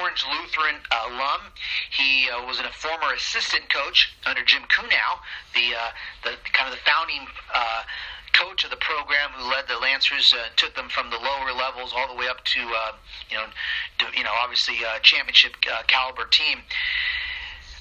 Orange 0.00 0.24
Lutheran 0.24 0.80
alum. 0.88 1.52
He 1.92 2.32
uh, 2.32 2.48
was 2.48 2.64
a 2.64 2.72
former 2.72 3.12
assistant 3.12 3.68
coach 3.68 4.16
under 4.24 4.40
Jim 4.40 4.64
Kunow, 4.72 5.20
the 5.52 5.76
uh, 5.76 5.92
the 6.24 6.40
kind 6.56 6.72
of 6.72 6.80
the 6.80 6.84
founding 6.88 7.28
uh, 7.52 7.84
coach 8.32 8.64
of 8.64 8.70
the 8.70 8.80
program 8.80 9.30
who 9.36 9.44
led 9.52 9.68
the 9.68 9.76
Lancers, 9.78 10.32
uh, 10.32 10.48
took 10.56 10.74
them 10.74 10.88
from 10.88 11.10
the 11.10 11.20
lower 11.20 11.52
levels 11.52 11.92
all 11.94 12.08
the 12.08 12.16
way 12.16 12.26
up 12.26 12.42
to 12.44 12.60
uh, 12.60 12.92
you 13.30 13.36
know, 13.36 13.46
to, 13.98 14.06
you 14.16 14.24
know, 14.24 14.32
obviously 14.42 14.80
uh, 14.80 14.98
championship 15.00 15.52
uh, 15.70 15.82
caliber 15.86 16.24
team. 16.24 16.64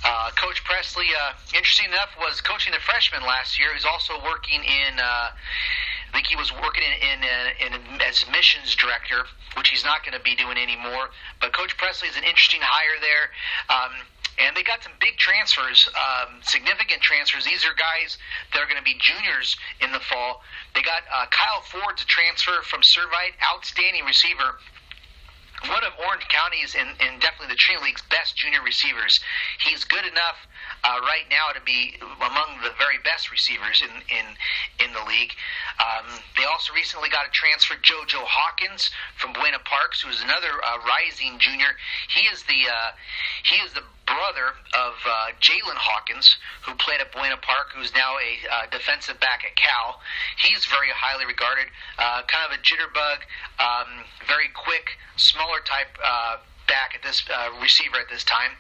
Uh, 0.03 0.31
coach 0.35 0.63
Presley, 0.65 1.07
uh, 1.15 1.33
interesting 1.55 1.87
enough, 1.87 2.11
was 2.19 2.41
coaching 2.41 2.73
the 2.73 2.79
freshmen 2.79 3.23
last 3.23 3.57
year. 3.57 3.73
He's 3.73 3.85
also 3.85 4.13
working 4.23 4.63
in. 4.63 4.99
Uh, 4.99 5.31
I 5.31 6.21
think 6.21 6.27
he 6.27 6.35
was 6.35 6.53
working 6.53 6.83
in, 6.83 6.93
in, 7.01 7.19
uh, 7.23 7.65
in 7.65 8.01
as 8.01 8.25
missions 8.29 8.75
director, 8.75 9.25
which 9.57 9.69
he's 9.69 9.83
not 9.83 10.05
going 10.05 10.13
to 10.13 10.21
be 10.21 10.35
doing 10.35 10.57
anymore. 10.57 11.09
But 11.41 11.53
Coach 11.53 11.75
Presley 11.77 12.09
is 12.09 12.17
an 12.17 12.23
interesting 12.23 12.61
hire 12.61 12.99
there. 13.01 13.25
Um, 13.69 13.91
and 14.37 14.57
they 14.57 14.63
got 14.63 14.81
some 14.81 14.93
big 14.99 15.17
transfers, 15.17 15.87
um, 15.93 16.41
significant 16.41 17.01
transfers. 17.01 17.45
These 17.45 17.65
are 17.65 17.73
guys 17.77 18.17
that 18.51 18.61
are 18.61 18.65
going 18.65 18.81
to 18.81 18.83
be 18.83 18.97
juniors 18.97 19.55
in 19.79 19.91
the 19.91 19.99
fall. 19.99 20.41
They 20.73 20.81
got 20.81 21.05
uh, 21.13 21.25
Kyle 21.29 21.61
Ford 21.61 21.97
to 21.97 22.05
transfer 22.05 22.61
from 22.65 22.81
Servite, 22.81 23.37
outstanding 23.53 24.05
receiver 24.05 24.57
one 25.69 25.83
of 25.83 25.93
Orange 26.05 26.27
County's 26.27 26.75
and, 26.75 26.89
and 26.99 27.21
definitely 27.21 27.53
the 27.53 27.59
Trinity 27.59 27.85
League's 27.91 28.03
best 28.09 28.35
junior 28.35 28.61
receivers. 28.61 29.19
He's 29.59 29.83
good 29.83 30.05
enough 30.05 30.37
uh, 30.83 30.99
right 31.07 31.25
now 31.31 31.55
to 31.55 31.63
be 31.63 31.95
among 32.19 32.59
the 32.61 32.71
very 32.77 32.99
best 33.03 33.31
receivers 33.31 33.81
in 33.81 33.93
in 34.11 34.25
in 34.83 34.93
the 34.93 35.03
league. 35.07 35.31
Um, 35.79 36.19
they 36.37 36.43
also 36.43 36.73
recently 36.73 37.09
got 37.09 37.25
a 37.25 37.31
transfer, 37.31 37.75
JoJo 37.75 38.23
Hawkins 38.23 38.91
from 39.15 39.33
Buena 39.33 39.59
Parks, 39.63 40.01
who 40.01 40.09
is 40.09 40.21
another 40.21 40.51
uh, 40.51 40.77
rising 40.83 41.39
junior. 41.39 41.79
He 42.09 42.27
is 42.27 42.43
the 42.43 42.67
uh, 42.67 42.91
he 43.43 43.55
is 43.63 43.73
the 43.73 43.83
brother 44.05 44.51
of 44.75 44.93
uh, 45.07 45.31
Jalen 45.39 45.79
Hawkins, 45.79 46.27
who 46.67 46.75
played 46.75 46.99
at 46.99 47.11
Buena 47.11 47.37
Park, 47.37 47.71
who's 47.75 47.93
now 47.95 48.19
a 48.19 48.31
uh, 48.51 48.55
defensive 48.71 49.19
back 49.19 49.43
at 49.47 49.55
Cal. 49.55 49.99
He's 50.43 50.65
very 50.67 50.91
highly 50.91 51.25
regarded, 51.25 51.67
uh, 51.97 52.27
kind 52.27 52.51
of 52.51 52.51
a 52.51 52.61
jitterbug, 52.61 53.23
um, 53.63 54.03
very 54.27 54.51
quick, 54.51 54.99
smaller 55.15 55.63
type 55.63 55.95
uh, 56.03 56.43
back 56.67 56.95
at 56.95 57.01
this 57.03 57.23
uh, 57.31 57.49
receiver 57.61 57.97
at 57.97 58.09
this 58.09 58.23
time. 58.23 58.51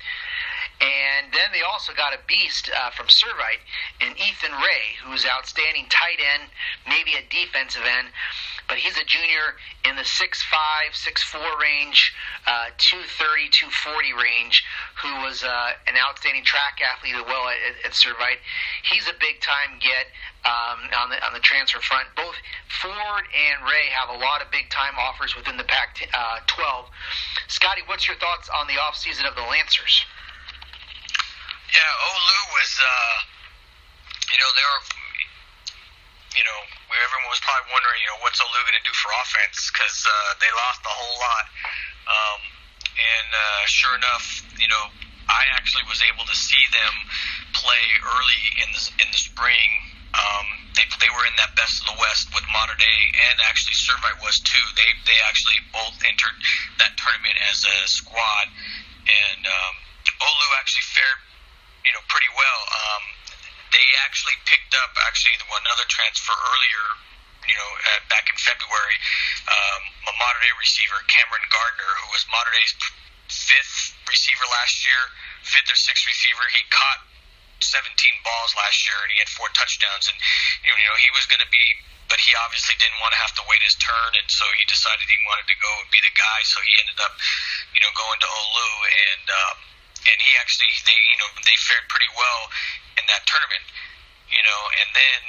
And 0.81 1.31
then 1.31 1.53
they 1.53 1.61
also 1.61 1.93
got 1.93 2.13
a 2.13 2.19
beast 2.27 2.69
uh, 2.69 2.89
from 2.91 3.07
Servite 3.07 3.63
in 4.01 4.11
Ethan 4.17 4.51
Ray, 4.51 4.99
who's 5.05 5.25
outstanding 5.25 5.85
tight 5.89 6.19
end, 6.19 6.49
maybe 6.87 7.15
a 7.15 7.23
defensive 7.29 7.83
end, 7.85 8.07
but 8.67 8.77
he's 8.77 8.97
a 8.97 9.05
junior 9.05 9.55
in 9.85 9.95
the 9.95 10.03
6'5", 10.03 10.33
6'4 10.91 11.59
range, 11.59 12.13
uh, 12.47 12.71
230, 12.77 13.49
240 13.51 14.13
range, 14.13 14.63
who 15.01 15.11
was 15.23 15.43
uh, 15.43 15.71
an 15.87 15.95
outstanding 15.95 16.43
track 16.43 16.79
athlete 16.83 17.15
as 17.15 17.23
well 17.27 17.47
at, 17.47 17.59
at 17.85 17.91
Servite. 17.91 18.39
He's 18.83 19.07
a 19.07 19.15
big 19.19 19.39
time 19.39 19.79
get 19.79 20.11
um, 20.43 20.91
on 20.99 21.09
the 21.09 21.19
on 21.23 21.31
the 21.33 21.39
transfer 21.39 21.79
front. 21.79 22.07
Both 22.15 22.35
Ford 22.67 23.23
and 23.31 23.63
Ray 23.63 23.87
have 23.95 24.09
a 24.09 24.19
lot 24.19 24.41
of 24.41 24.51
big 24.51 24.69
time 24.69 24.95
offers 24.99 25.35
within 25.35 25.55
the 25.55 25.63
Pac 25.63 25.99
uh, 26.13 26.39
12. 26.47 26.89
Scotty, 27.47 27.81
what's 27.87 28.07
your 28.07 28.17
thoughts 28.17 28.49
on 28.49 28.67
the 28.67 28.79
off 28.79 28.95
season 28.95 29.25
of 29.25 29.35
the 29.35 29.43
Lancers? 29.43 30.05
Yeah, 31.73 32.05
Olu 32.05 32.39
was, 32.53 32.71
uh, 32.77 33.17
you 34.29 34.37
know, 34.37 34.49
they 34.53 34.65
were, 34.69 34.83
you 36.37 36.45
know, 36.45 36.59
everyone 37.01 37.33
was 37.33 37.41
probably 37.41 37.65
wondering, 37.73 37.97
you 38.05 38.09
know, 38.13 38.21
what's 38.21 38.37
Olu 38.37 38.61
going 38.61 38.77
to 38.77 38.85
do 38.85 38.93
for 38.93 39.09
offense 39.17 39.73
because 39.73 40.05
uh, 40.05 40.37
they 40.37 40.53
lost 40.53 40.85
a 40.85 40.93
whole 40.93 41.17
lot. 41.17 41.45
Um, 42.05 42.39
and 42.93 43.29
uh, 43.33 43.61
sure 43.65 43.97
enough, 43.97 44.45
you 44.61 44.69
know, 44.69 44.85
I 45.25 45.49
actually 45.57 45.89
was 45.89 45.97
able 46.05 46.29
to 46.29 46.37
see 46.37 46.61
them 46.69 46.93
play 47.57 47.85
early 48.05 48.43
in 48.61 48.69
the 48.69 48.83
in 49.01 49.09
the 49.09 49.17
spring. 49.17 49.69
Um, 50.13 50.45
they 50.77 50.85
they 51.01 51.09
were 51.09 51.25
in 51.25 51.33
that 51.41 51.57
best 51.57 51.81
of 51.81 51.89
the 51.89 51.97
West 51.97 52.29
with 52.37 52.45
Mater 52.53 52.77
Dei 52.77 53.01
and 53.17 53.41
actually 53.49 53.73
Servite 53.81 54.21
was 54.21 54.37
too. 54.45 54.61
They 54.77 54.89
they 55.09 55.17
actually 55.25 55.57
both 55.73 55.97
entered 56.05 56.37
that 56.77 56.93
tournament 57.01 57.33
as 57.49 57.65
a 57.65 57.75
squad, 57.89 58.45
and 59.09 59.41
um, 59.41 59.73
Olu 60.21 60.47
actually 60.61 60.85
fared 60.85 61.32
you 61.83 61.91
know, 61.91 62.03
pretty 62.07 62.31
well. 62.33 62.61
Um, 62.71 63.03
they 63.73 63.85
actually 64.05 64.37
picked 64.45 64.77
up 64.77 64.93
actually 65.09 65.33
another 65.39 65.87
transfer 65.89 66.33
earlier, 66.33 66.85
you 67.49 67.57
know, 67.57 67.71
uh, 67.73 68.01
back 68.07 68.29
in 68.29 68.37
February, 68.37 68.97
um, 69.49 69.81
a 70.07 70.13
Mater 70.15 70.41
Dei 70.45 70.53
receiver, 70.59 70.99
Cameron 71.09 71.45
Gardner, 71.49 71.91
who 72.03 72.07
was 72.13 72.23
Mater 72.29 72.53
Dei's 72.53 72.73
fifth 73.31 73.97
receiver 74.05 74.45
last 74.53 74.85
year, 74.85 75.01
fifth 75.41 75.69
or 75.71 75.79
sixth 75.79 76.05
receiver. 76.05 76.45
He 76.53 76.61
caught 76.69 77.01
17 77.63 77.89
balls 78.21 78.51
last 78.59 78.83
year 78.85 78.99
and 79.01 79.09
he 79.09 79.17
had 79.23 79.31
four 79.31 79.49
touchdowns. 79.55 80.11
And 80.11 80.17
you 80.61 80.69
know, 80.69 80.97
he 81.01 81.09
was 81.15 81.25
going 81.25 81.41
to 81.41 81.49
be, 81.49 81.65
but 82.11 82.21
he 82.21 82.35
obviously 82.45 82.77
didn't 82.77 82.99
want 83.01 83.15
to 83.17 83.19
have 83.23 83.33
to 83.41 83.43
wait 83.49 83.63
his 83.65 83.79
turn, 83.79 84.11
and 84.19 84.27
so 84.29 84.45
he 84.59 84.63
decided 84.69 85.01
he 85.01 85.19
wanted 85.25 85.47
to 85.49 85.57
go 85.57 85.71
and 85.81 85.87
be 85.89 85.97
the 86.03 86.13
guy. 86.13 86.39
So 86.45 86.61
he 86.61 86.73
ended 86.85 86.99
up, 87.01 87.17
you 87.73 87.81
know, 87.81 87.91
going 87.97 88.19
to 88.21 88.29
Olu 88.29 88.69
and. 88.85 89.27
Um, 89.27 89.57
and 90.07 90.17
he 90.19 90.31
actually 90.39 90.69
they 90.83 90.97
you 91.13 91.17
know 91.19 91.29
they 91.43 91.57
fared 91.59 91.87
pretty 91.87 92.11
well 92.15 92.41
in 92.99 93.05
that 93.09 93.25
tournament, 93.25 93.65
you 94.29 94.43
know, 94.43 94.61
and 94.83 94.89
then 94.93 95.19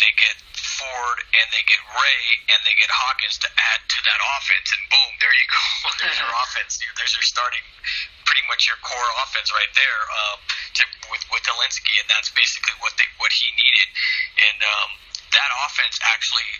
they 0.00 0.12
get 0.18 0.36
Ford 0.56 1.18
and 1.22 1.46
they 1.54 1.62
get 1.68 1.78
Ray 1.94 2.22
and 2.50 2.58
they 2.66 2.74
get 2.80 2.90
Hawkins 2.90 3.38
to 3.44 3.48
add 3.50 3.80
to 3.86 3.98
that 4.02 4.20
offense, 4.38 4.68
and 4.74 4.82
boom, 4.90 5.10
there 5.22 5.30
you 5.30 5.46
go. 5.46 5.62
There's 6.02 6.18
your 6.18 6.34
offense. 6.34 6.80
There's 6.98 7.14
your 7.14 7.26
starting, 7.26 7.62
pretty 8.26 8.44
much 8.50 8.66
your 8.66 8.78
core 8.82 9.10
offense 9.22 9.54
right 9.54 9.72
there 9.78 10.00
um, 10.10 10.38
to, 10.80 10.82
with 11.12 11.22
with 11.30 11.44
Hilinski, 11.46 11.94
and 12.02 12.08
that's 12.10 12.34
basically 12.34 12.74
what 12.82 12.98
they 12.98 13.06
what 13.22 13.30
he 13.30 13.46
needed. 13.52 13.88
And 14.50 14.58
um, 14.58 14.90
that 15.30 15.50
offense 15.66 16.02
actually 16.02 16.50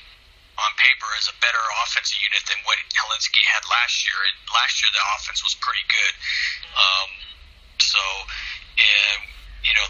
on 0.60 0.70
paper 0.76 1.08
is 1.16 1.26
a 1.32 1.36
better 1.40 1.64
offensive 1.82 2.20
unit 2.20 2.44
than 2.44 2.60
what 2.68 2.76
Hilinski 2.92 3.42
had 3.48 3.64
last 3.66 4.04
year. 4.04 4.18
And 4.28 4.36
last 4.52 4.78
year 4.84 4.90
the 4.92 5.04
offense 5.16 5.40
was 5.40 5.56
pretty 5.58 5.84
good. 5.88 6.14
Um, 6.76 7.08
so, 7.82 8.02
and, 8.78 9.26
you 9.66 9.74
know, 9.74 9.88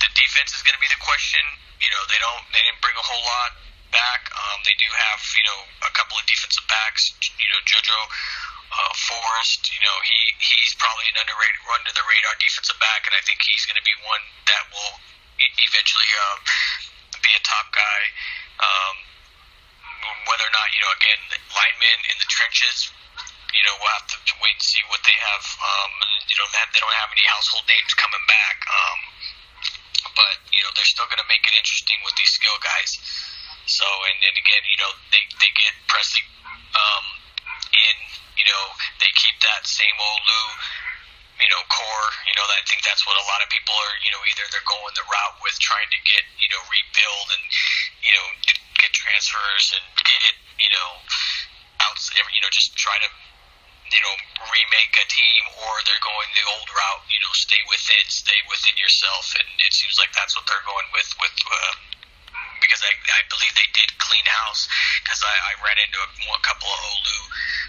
the 0.00 0.08
defense 0.16 0.56
is 0.56 0.64
going 0.64 0.74
to 0.74 0.82
be 0.82 0.90
the 0.90 1.02
question. 1.04 1.44
You 1.78 1.90
know, 1.92 2.02
they 2.08 2.18
don't, 2.18 2.42
they 2.50 2.62
didn't 2.64 2.82
bring 2.82 2.96
a 2.96 3.04
whole 3.04 3.22
lot 3.22 3.52
back. 3.92 4.32
Um, 4.32 4.64
they 4.64 4.74
do 4.80 4.88
have, 4.88 5.20
you 5.20 5.44
know, 5.46 5.60
a 5.84 5.92
couple 5.92 6.16
of 6.16 6.24
defensive 6.24 6.64
backs. 6.66 7.12
You 7.20 7.48
know, 7.52 7.60
JoJo 7.68 7.98
uh, 8.72 8.92
Forrest. 8.96 9.68
You 9.68 9.82
know, 9.84 9.96
he 10.02 10.18
he's 10.40 10.72
probably 10.80 11.06
an 11.12 11.20
underrated, 11.20 11.60
under 11.76 11.92
the 11.92 12.04
radar 12.04 12.34
defensive 12.40 12.78
back, 12.80 13.04
and 13.06 13.14
I 13.14 13.22
think 13.24 13.38
he's 13.44 13.64
going 13.68 13.78
to 13.78 13.86
be 13.86 13.96
one 14.04 14.24
that 14.48 14.64
will 14.72 14.94
eventually 15.38 16.10
uh, 16.16 16.36
be 17.20 17.30
a 17.36 17.42
top 17.44 17.68
guy. 17.72 18.00
Um, 18.62 18.94
whether 20.26 20.44
or 20.44 20.54
not, 20.54 20.66
you 20.74 20.80
know, 20.82 20.92
again, 20.98 21.20
linemen 21.54 21.98
in 22.10 22.16
the 22.18 22.28
trenches, 22.28 22.90
you 23.52 23.62
know, 23.68 23.74
we'll 23.78 23.94
have 23.94 24.08
to, 24.08 24.18
wait 24.40 24.58
and 24.58 24.64
see 24.64 24.82
what 24.90 24.98
they 25.06 25.14
have. 25.14 25.44
Um, 25.60 25.92
you 26.26 26.36
know, 26.40 26.46
they 26.50 26.80
don't 26.80 26.98
have 26.98 27.12
any 27.14 27.26
household 27.30 27.62
names 27.68 27.92
coming 27.94 28.24
back. 28.26 28.56
Um, 28.66 28.98
but 30.16 30.36
you 30.50 30.60
know, 30.66 30.70
they're 30.74 30.88
still 30.88 31.06
going 31.06 31.22
to 31.22 31.30
make 31.30 31.44
it 31.46 31.54
interesting 31.54 32.00
with 32.02 32.16
these 32.18 32.32
skill 32.32 32.58
guys. 32.58 32.98
So, 33.70 33.86
and 33.86 34.18
then 34.18 34.34
again, 34.34 34.62
you 34.66 34.78
know, 34.82 34.90
they 35.14 35.22
they 35.38 35.50
get 35.54 35.72
Presley 35.86 36.26
um, 36.74 37.06
in. 37.70 37.96
You 38.34 38.46
know, 38.48 38.64
they 38.98 39.12
keep 39.14 39.36
that 39.44 39.62
same 39.68 39.96
old 40.00 40.22
Lou 40.26 40.46
you 41.42 41.50
know, 41.50 41.62
core. 41.66 42.08
You 42.30 42.34
know, 42.38 42.46
I 42.46 42.62
think 42.70 42.86
that's 42.86 43.02
what 43.02 43.18
a 43.18 43.26
lot 43.26 43.42
of 43.42 43.50
people 43.50 43.74
are. 43.74 43.94
You 44.06 44.14
know, 44.14 44.22
either 44.30 44.46
they're 44.54 44.68
going 44.68 44.94
the 44.94 45.02
route 45.02 45.36
with 45.42 45.58
trying 45.58 45.90
to 45.90 46.00
get 46.06 46.22
you 46.38 46.48
know 46.54 46.62
rebuild 46.70 47.26
and 47.34 47.44
you 48.06 48.12
know 48.14 48.26
get 48.78 48.94
transfers 48.94 49.74
and 49.74 49.84
get 50.06 50.34
you 50.62 50.70
know 50.70 50.88
out. 51.82 51.98
You 52.14 52.40
know, 52.46 52.52
just 52.54 52.78
try 52.78 52.94
to 53.02 53.08
you 53.92 54.02
know 54.02 54.16
remake 54.48 54.94
a 54.96 55.06
team, 55.06 55.42
or 55.60 55.72
they're 55.84 56.04
going 56.04 56.30
the 56.32 56.46
old 56.56 56.68
route. 56.68 57.04
You 57.12 57.20
know, 57.22 57.32
stay 57.36 57.60
within, 57.68 58.04
stay 58.08 58.40
within 58.48 58.76
yourself, 58.80 59.36
and 59.36 59.48
it 59.62 59.72
seems 59.72 59.96
like 60.00 60.12
that's 60.16 60.34
what 60.34 60.48
they're 60.48 60.66
going 60.66 60.88
with 60.96 61.10
with. 61.20 61.36
Uh, 61.44 61.74
because 62.62 62.88
I, 62.88 62.94
I 62.94 63.20
believe 63.28 63.52
they 63.58 63.68
did 63.74 63.90
clean 63.98 64.24
house 64.46 64.70
because 65.02 65.20
I, 65.20 65.34
I 65.34 65.52
ran 65.60 65.76
into 65.82 65.98
a, 65.98 66.08
a 66.30 66.40
couple 66.46 66.70
of 66.70 66.78
Olu 66.78 67.18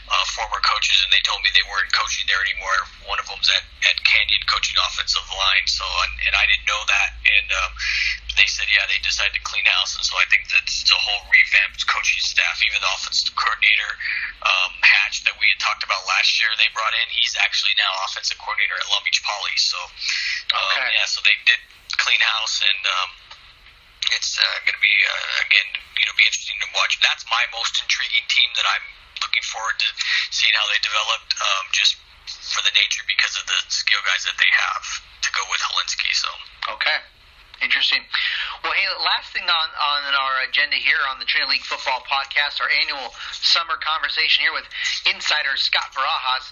uh, 0.09 0.25
former 0.35 0.59
coaches 0.59 0.99
and 1.03 1.09
they 1.15 1.23
told 1.23 1.39
me 1.41 1.49
they 1.55 1.63
weren't 1.71 1.91
coaching 1.95 2.27
there 2.27 2.43
anymore. 2.43 2.75
One 3.07 3.19
of 3.19 3.25
them's 3.27 3.47
at, 3.55 3.63
at 3.87 3.97
Canyon 4.03 4.43
coaching 4.51 4.75
offensive 4.83 5.23
line. 5.31 5.65
So 5.67 5.85
and, 5.85 6.13
and 6.27 6.33
I 6.35 6.43
didn't 6.49 6.67
know 6.67 6.81
that 6.83 7.09
and 7.23 7.47
um, 7.55 7.71
they 8.35 8.47
said 8.51 8.67
yeah 8.67 8.83
they 8.91 8.99
decided 8.99 9.31
to 9.39 9.43
clean 9.47 9.63
house 9.63 9.95
and 9.95 10.03
so 10.03 10.19
I 10.19 10.27
think 10.27 10.51
that's 10.51 10.83
a 10.91 10.99
whole 10.99 11.23
revamped 11.31 11.87
coaching 11.87 12.19
staff. 12.19 12.59
Even 12.67 12.83
the 12.83 12.91
offensive 12.91 13.31
coordinator 13.31 13.91
um, 14.43 14.71
Hatch 14.83 15.23
that 15.23 15.35
we 15.39 15.47
had 15.55 15.59
talked 15.63 15.87
about 15.87 16.03
last 16.03 16.35
year 16.43 16.51
they 16.59 16.67
brought 16.75 16.91
in 16.91 17.07
he's 17.07 17.39
actually 17.39 17.73
now 17.79 17.91
offensive 18.03 18.35
coordinator 18.43 18.75
at 18.75 18.87
Long 18.91 19.03
Beach 19.07 19.23
Poly. 19.23 19.55
So 19.55 19.79
um, 20.51 20.67
okay. 20.75 20.91
yeah 20.99 21.07
so 21.07 21.23
they 21.23 21.35
did 21.47 21.59
clean 21.95 22.19
house 22.19 22.59
and. 22.59 22.83
Um, 22.83 23.09
it's 24.11 24.35
uh, 24.35 24.43
going 24.67 24.75
to 24.75 24.83
be 24.83 24.95
uh, 24.99 25.47
again, 25.47 25.69
you 25.79 26.03
know, 26.03 26.13
be 26.19 26.27
interesting 26.27 26.59
to 26.59 26.67
watch. 26.75 26.99
That's 26.99 27.23
my 27.31 27.39
most 27.55 27.79
intriguing 27.79 28.27
team 28.27 28.51
that 28.59 28.67
I'm 28.67 28.83
looking 29.33 29.49
forward 29.49 29.73
to 29.81 29.89
seeing 30.29 30.53
how 30.53 30.69
they 30.69 30.77
developed. 30.85 31.33
Um, 31.41 31.65
just 31.73 31.97
for 32.53 32.61
the 32.61 32.71
nature 32.77 33.01
because 33.09 33.33
of 33.33 33.49
the 33.49 33.59
skill 33.73 33.99
guys 34.05 34.29
that 34.29 34.37
they 34.37 34.51
have 34.53 34.85
to 35.25 35.29
go 35.33 35.41
with 35.49 35.57
Hilinski. 35.65 36.13
So 36.13 36.29
okay. 36.77 37.01
Interesting. 37.61 38.03
Well, 38.61 38.75
hey, 38.75 38.85
last 38.99 39.31
thing 39.31 39.47
on, 39.47 39.69
on 39.71 40.01
our 40.11 40.43
agenda 40.43 40.75
here 40.75 40.99
on 41.07 41.17
the 41.17 41.25
Trinity 41.25 41.57
League 41.57 41.63
Football 41.63 42.03
Podcast, 42.03 42.59
our 42.59 42.67
annual 42.83 43.15
summer 43.31 43.79
conversation 43.79 44.43
here 44.43 44.51
with 44.51 44.67
insider 45.07 45.55
Scott 45.55 45.95
Barajas 45.95 46.51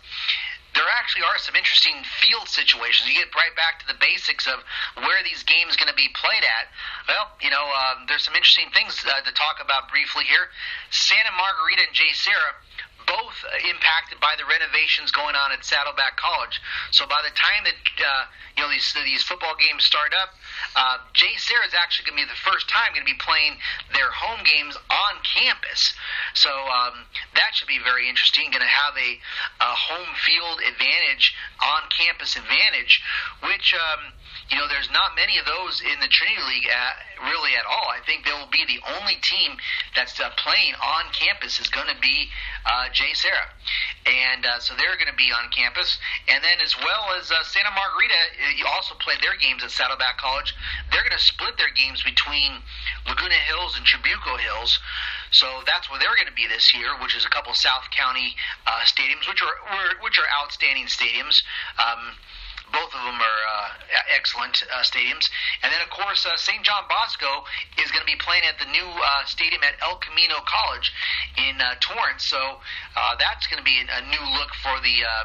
there 0.73 0.87
actually 0.97 1.23
are 1.27 1.37
some 1.37 1.55
interesting 1.55 1.99
field 2.23 2.47
situations. 2.47 3.09
You 3.09 3.15
get 3.15 3.33
right 3.35 3.55
back 3.55 3.83
to 3.83 3.87
the 3.87 3.99
basics 3.99 4.47
of 4.47 4.63
where 5.03 5.19
these 5.23 5.43
games 5.43 5.75
going 5.75 5.91
to 5.91 5.97
be 5.97 6.07
played 6.15 6.43
at. 6.43 6.71
Well, 7.07 7.35
you 7.43 7.51
know, 7.51 7.67
uh, 7.67 8.07
there's 8.07 8.23
some 8.23 8.35
interesting 8.35 8.71
things 8.71 8.95
uh, 9.03 9.19
to 9.21 9.31
talk 9.35 9.59
about 9.59 9.91
briefly 9.91 10.23
here. 10.23 10.47
Santa 10.89 11.31
Margarita 11.35 11.83
and 11.87 11.95
JSerra 11.95 12.55
both 13.07 13.37
impacted 13.67 14.19
by 14.19 14.35
the 14.37 14.45
renovations 14.45 15.11
going 15.11 15.35
on 15.35 15.51
at 15.51 15.63
Saddleback 15.65 16.17
College. 16.17 16.59
So 16.91 17.07
by 17.07 17.21
the 17.23 17.33
time 17.35 17.63
that 17.65 17.79
uh, 17.99 18.23
you 18.57 18.63
know 18.63 18.69
these 18.69 18.93
these 19.03 19.23
football 19.23 19.55
games 19.57 19.85
start 19.85 20.13
up, 20.13 20.33
uh, 20.75 20.97
JSerra 21.13 21.65
is 21.67 21.75
actually 21.75 22.09
going 22.09 22.21
to 22.21 22.23
be 22.25 22.29
the 22.29 22.43
first 22.45 22.69
time 22.69 22.93
going 22.93 23.05
to 23.05 23.11
be 23.11 23.19
playing 23.19 23.57
their 23.93 24.11
home 24.11 24.43
games 24.43 24.75
on 24.75 25.13
campus. 25.23 25.93
So 26.33 26.49
um, 26.49 27.05
that 27.35 27.53
should 27.53 27.67
be 27.67 27.79
very 27.83 28.09
interesting. 28.09 28.51
Going 28.51 28.65
to 28.65 28.69
have 28.69 28.95
a, 28.97 29.11
a 29.61 29.71
home 29.73 30.11
field 30.25 30.59
advantage, 30.61 31.35
on 31.61 31.89
campus 31.89 32.35
advantage, 32.35 33.01
which. 33.43 33.73
Um, 33.73 34.13
you 34.51 34.57
know, 34.57 34.67
there's 34.67 34.91
not 34.91 35.15
many 35.15 35.39
of 35.39 35.45
those 35.45 35.79
in 35.79 35.99
the 36.03 36.11
Trinity 36.11 36.43
League 36.43 36.67
at, 36.67 37.23
really 37.23 37.55
at 37.55 37.63
all. 37.63 37.87
I 37.87 38.03
think 38.03 38.25
they 38.25 38.35
will 38.35 38.51
be 38.51 38.67
the 38.67 38.83
only 38.99 39.15
team 39.23 39.55
that's 39.95 40.19
uh, 40.19 40.29
playing 40.35 40.75
on 40.75 41.07
campus 41.15 41.59
is 41.59 41.69
going 41.69 41.87
to 41.87 41.99
be 42.01 42.27
uh, 42.65 42.91
JSerra. 43.01 43.49
And 44.05 44.45
uh, 44.45 44.59
so 44.59 44.73
they're 44.77 44.97
going 44.97 45.09
to 45.09 45.17
be 45.17 45.33
on 45.33 45.49
campus. 45.49 45.97
And 46.29 46.43
then, 46.43 46.61
as 46.61 46.77
well 46.77 47.13
as 47.17 47.29
uh, 47.29 47.41
Santa 47.43 47.69
Margarita, 47.73 48.17
uh, 48.61 48.69
also 48.73 48.95
play 49.01 49.15
their 49.21 49.37
games 49.37 49.63
at 49.63 49.69
Saddleback 49.69 50.17
College. 50.17 50.53
They're 50.91 51.05
going 51.05 51.17
to 51.17 51.21
split 51.21 51.57
their 51.57 51.73
games 51.73 52.01
between 52.01 52.61
Laguna 53.05 53.41
Hills 53.49 53.77
and 53.77 53.85
Trabuco 53.85 54.37
Hills. 54.37 54.77
So 55.31 55.61
that's 55.65 55.89
where 55.89 55.99
they're 55.99 56.15
going 56.17 56.29
to 56.29 56.37
be 56.37 56.47
this 56.47 56.73
year, 56.73 56.93
which 57.01 57.15
is 57.15 57.25
a 57.25 57.29
couple 57.29 57.53
South 57.53 57.89
County 57.89 58.35
uh, 58.65 58.85
stadiums, 58.85 59.27
which 59.29 59.41
are 59.41 59.55
which 60.01 60.17
are 60.17 60.29
outstanding 60.41 60.85
stadiums. 60.85 61.41
Um, 61.77 62.17
both 62.71 62.91
of 62.95 63.01
them 63.03 63.19
are 63.19 63.41
uh, 63.47 63.67
excellent 64.15 64.63
uh, 64.71 64.81
stadiums. 64.81 65.29
And 65.63 65.71
then, 65.71 65.81
of 65.81 65.89
course, 65.89 66.25
uh, 66.25 66.35
St. 66.35 66.63
John 66.63 66.83
Bosco 66.89 67.45
is 67.77 67.91
going 67.91 68.01
to 68.01 68.09
be 68.09 68.19
playing 68.19 68.43
at 68.47 68.59
the 68.59 68.69
new 68.71 68.87
uh, 68.87 69.25
stadium 69.25 69.61
at 69.63 69.75
El 69.81 69.97
Camino 69.97 70.39
College 70.47 70.91
in 71.37 71.59
uh, 71.59 71.75
Torrance. 71.79 72.25
So 72.25 72.59
uh, 72.95 73.15
that's 73.19 73.47
going 73.47 73.59
to 73.59 73.67
be 73.67 73.79
a 73.79 74.01
new 74.07 74.23
look 74.37 74.51
for 74.63 74.79
the. 74.81 74.95
Uh, 75.03 75.23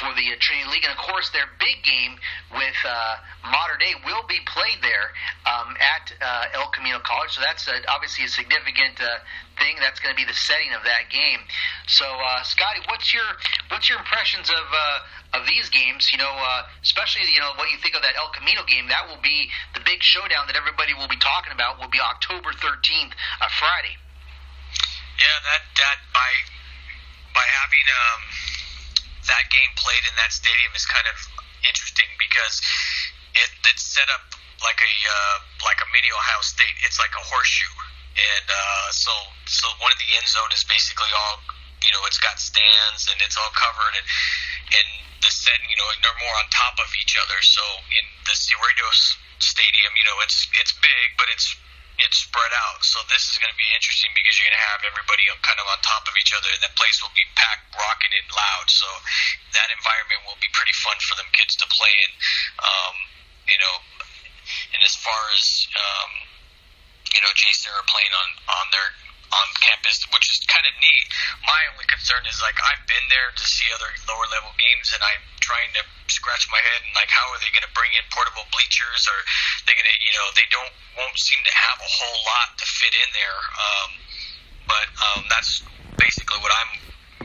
for 0.00 0.10
the 0.14 0.26
uh, 0.32 0.36
Trinity 0.40 0.66
League, 0.70 0.84
and 0.84 0.92
of 0.92 0.98
course, 0.98 1.30
their 1.30 1.46
big 1.62 1.82
game 1.86 2.18
with 2.50 2.78
uh, 2.82 3.16
Mater 3.46 3.78
Dei 3.78 3.94
will 4.02 4.26
be 4.26 4.42
played 4.46 4.82
there 4.82 5.14
um, 5.46 5.76
at 5.78 6.10
uh, 6.18 6.58
El 6.58 6.68
Camino 6.74 6.98
College. 6.98 7.30
So 7.34 7.40
that's 7.40 7.68
uh, 7.68 7.78
obviously 7.86 8.26
a 8.26 8.32
significant 8.32 8.98
uh, 8.98 9.22
thing. 9.58 9.78
That's 9.78 10.00
going 10.02 10.10
to 10.10 10.18
be 10.18 10.26
the 10.26 10.34
setting 10.34 10.74
of 10.74 10.82
that 10.82 11.10
game. 11.14 11.46
So, 11.86 12.06
uh, 12.06 12.42
Scotty, 12.42 12.82
what's 12.90 13.14
your 13.14 13.26
what's 13.70 13.86
your 13.86 13.98
impressions 14.02 14.50
of 14.50 14.66
uh, 14.66 15.38
of 15.38 15.46
these 15.46 15.70
games? 15.70 16.10
You 16.10 16.18
know, 16.18 16.34
uh, 16.34 16.66
especially 16.82 17.30
you 17.30 17.38
know 17.38 17.54
what 17.54 17.70
you 17.70 17.78
think 17.78 17.94
of 17.94 18.02
that 18.02 18.18
El 18.18 18.34
Camino 18.34 18.66
game. 18.66 18.90
That 18.90 19.06
will 19.06 19.22
be 19.22 19.50
the 19.74 19.82
big 19.86 20.02
showdown 20.02 20.50
that 20.50 20.58
everybody 20.58 20.94
will 20.94 21.10
be 21.10 21.20
talking 21.22 21.54
about. 21.54 21.78
Will 21.78 21.92
be 21.92 22.02
October 22.02 22.50
thirteenth, 22.50 23.14
uh, 23.38 23.46
Friday. 23.62 23.94
Yeah, 25.22 25.38
that 25.46 25.62
that 25.78 25.98
by 26.10 27.46
having 27.46 27.86
um 27.90 28.22
that 29.26 29.44
game 29.50 29.73
played 29.84 30.04
in 30.08 30.14
that 30.16 30.32
stadium 30.32 30.72
is 30.72 30.88
kind 30.88 31.04
of 31.04 31.16
interesting 31.60 32.08
because 32.16 32.64
it, 33.36 33.50
it's 33.68 33.84
set 33.84 34.08
up 34.08 34.24
like 34.64 34.80
a 34.80 34.94
uh, 35.04 35.36
like 35.60 35.76
a 35.84 35.88
mini 35.92 36.08
Ohio 36.08 36.40
State. 36.40 36.76
It's 36.88 36.96
like 36.96 37.12
a 37.12 37.20
horseshoe, 37.20 37.76
and 38.16 38.46
uh, 38.48 38.88
so 38.96 39.12
so 39.44 39.68
one 39.84 39.92
of 39.92 40.00
the 40.00 40.08
end 40.16 40.24
zone 40.24 40.48
is 40.56 40.64
basically 40.64 41.12
all 41.12 41.44
you 41.84 41.92
know. 41.92 42.02
It's 42.08 42.18
got 42.18 42.40
stands 42.40 43.12
and 43.12 43.20
it's 43.20 43.36
all 43.36 43.52
covered, 43.52 43.92
and 44.00 44.06
and 44.72 44.88
the 45.20 45.28
setting 45.28 45.68
you 45.68 45.76
know 45.76 45.88
they're 46.00 46.20
more 46.24 46.36
on 46.40 46.48
top 46.48 46.80
of 46.80 46.88
each 46.96 47.20
other. 47.20 47.36
So 47.44 47.62
in 47.92 48.04
the 48.24 48.34
Cerritos 48.34 49.20
Stadium, 49.42 49.92
you 50.00 50.04
know 50.08 50.16
it's 50.24 50.48
it's 50.56 50.72
big, 50.80 51.06
but 51.20 51.28
it's 51.28 51.52
it's 51.98 52.26
spread 52.26 52.52
out. 52.54 52.82
So 52.82 52.98
this 53.06 53.30
is 53.30 53.38
going 53.38 53.52
to 53.52 53.60
be 53.60 53.68
interesting 53.74 54.10
because 54.14 54.34
you're 54.38 54.50
going 54.50 54.58
to 54.58 54.66
have 54.74 54.82
everybody 54.82 55.22
kind 55.46 55.58
of 55.62 55.66
on 55.70 55.78
top 55.80 56.04
of 56.10 56.14
each 56.18 56.34
other, 56.34 56.50
and 56.50 56.62
the 56.62 56.72
place 56.74 56.98
will 56.98 57.14
be 57.14 57.26
packed, 57.38 57.70
rocking, 57.74 58.14
and 58.14 58.28
loud. 58.34 58.66
So 58.66 58.88
that 59.54 59.70
environment 59.70 60.26
will 60.26 60.38
be 60.42 60.50
pretty 60.50 60.74
fun 60.82 60.98
for 61.06 61.14
them 61.14 61.28
kids 61.30 61.54
to 61.62 61.66
play 61.70 61.94
in. 62.08 62.10
Um, 62.58 62.94
you 63.46 63.58
know, 63.60 63.74
and 64.74 64.80
as 64.82 64.96
far 64.98 65.20
as 65.36 65.68
um, 65.78 66.10
you 67.14 67.20
know, 67.22 67.30
JSerra 67.30 67.82
playing 67.86 68.14
on 68.14 68.28
on 68.50 68.66
their 68.74 68.88
on 69.34 69.48
campus, 69.62 70.02
which 70.10 70.26
is 70.30 70.42
kind 70.46 70.66
of 70.66 70.74
neat. 70.78 71.06
My 71.46 71.62
only 71.74 71.86
concern 71.86 72.26
is 72.26 72.38
like 72.42 72.58
I've 72.58 72.84
been 72.90 73.06
there 73.10 73.30
to 73.34 73.44
see 73.46 73.66
other 73.74 73.90
lower 74.10 74.26
level 74.34 74.50
games, 74.58 74.90
and 74.94 75.02
I'm 75.02 75.22
trying 75.38 75.70
to 75.78 75.82
scratch 76.08 76.44
my 76.52 76.60
head 76.60 76.80
and 76.84 76.94
like 76.96 77.10
how 77.10 77.24
are 77.32 77.40
they 77.40 77.50
going 77.52 77.66
to 77.66 77.74
bring 77.76 77.92
in 77.96 78.04
portable 78.12 78.44
bleachers, 78.52 79.04
or 79.08 79.18
they 79.68 79.74
going 79.76 79.88
to 79.88 79.96
you 80.04 80.14
know 80.16 80.26
they 80.36 80.48
don't 80.52 80.74
won't 81.00 81.16
seem 81.16 81.40
to 81.44 81.54
have 81.54 81.78
a 81.80 81.90
whole 81.90 82.20
lot 82.26 82.48
to 82.60 82.64
fit 82.66 82.94
in 82.94 83.08
there. 83.16 83.40
Um, 83.56 83.90
but 84.68 84.88
um, 85.00 85.22
that's 85.32 85.64
basically 85.96 86.40
what 86.40 86.52
I'm 86.64 86.72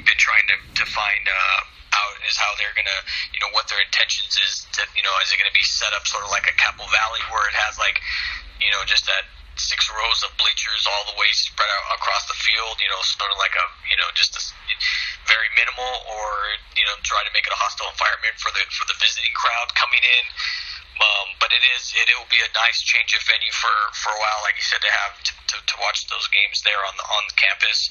been 0.03 0.19
trying 0.19 0.47
to 0.51 0.57
to 0.81 0.85
find. 0.89 1.23
Uh, 1.27 1.61
out 1.89 2.15
is 2.21 2.37
how 2.37 2.53
they're 2.61 2.75
gonna, 2.77 3.01
you 3.33 3.41
know, 3.41 3.49
what 3.57 3.65
their 3.65 3.81
intentions 3.81 4.37
is 4.37 4.61
to, 4.77 4.85
you 4.93 5.01
know, 5.01 5.13
is 5.25 5.33
it 5.33 5.41
gonna 5.41 5.57
be 5.57 5.65
set 5.65 5.89
up 5.97 6.05
sort 6.05 6.21
of 6.21 6.29
like 6.29 6.45
a 6.45 6.55
Campbell 6.55 6.85
Valley 6.85 7.23
where 7.33 7.45
it 7.49 7.57
has 7.57 7.81
like, 7.81 7.97
you 8.61 8.69
know, 8.69 8.85
just 8.85 9.09
that 9.09 9.25
six 9.59 9.91
rows 9.91 10.23
of 10.23 10.31
bleachers 10.39 10.87
all 10.87 11.03
the 11.11 11.17
way 11.19 11.27
spread 11.35 11.67
out 11.67 11.99
across 11.99 12.25
the 12.31 12.37
field. 12.39 12.79
You 12.79 12.89
know, 12.89 13.01
sort 13.03 13.29
of 13.29 13.37
like 13.37 13.53
a 13.53 13.65
you 13.91 13.97
know 13.99 14.09
just 14.15 14.33
a, 14.39 14.41
very 15.27 15.49
minimal, 15.53 15.91
or 16.09 16.55
you 16.73 16.85
know 16.87 16.95
try 17.03 17.21
to 17.27 17.31
make 17.35 17.45
it 17.45 17.53
a 17.53 17.59
hostile 17.59 17.91
environment 17.91 18.39
for 18.39 18.49
the 18.55 18.63
for 18.71 18.87
the 18.87 18.97
visiting 18.97 19.31
crowd 19.35 19.69
coming 19.75 20.01
in. 20.01 20.25
Um, 20.99 21.27
but 21.39 21.55
it 21.55 21.63
is 21.75 21.95
it, 21.95 22.11
it 22.11 22.15
will 22.19 22.31
be 22.31 22.43
a 22.43 22.51
nice 22.55 22.83
change 22.83 23.15
of 23.15 23.23
venue 23.23 23.53
for 23.53 23.71
for 23.95 24.11
a 24.11 24.19
while, 24.19 24.39
like 24.43 24.55
you 24.55 24.65
said, 24.65 24.83
to 24.83 24.91
have 24.91 25.13
to, 25.23 25.31
to, 25.53 25.55
to 25.59 25.75
watch 25.79 26.07
those 26.07 26.27
games 26.31 26.63
there 26.63 26.79
on 26.87 26.95
the 26.95 27.05
on 27.05 27.23
campus. 27.35 27.87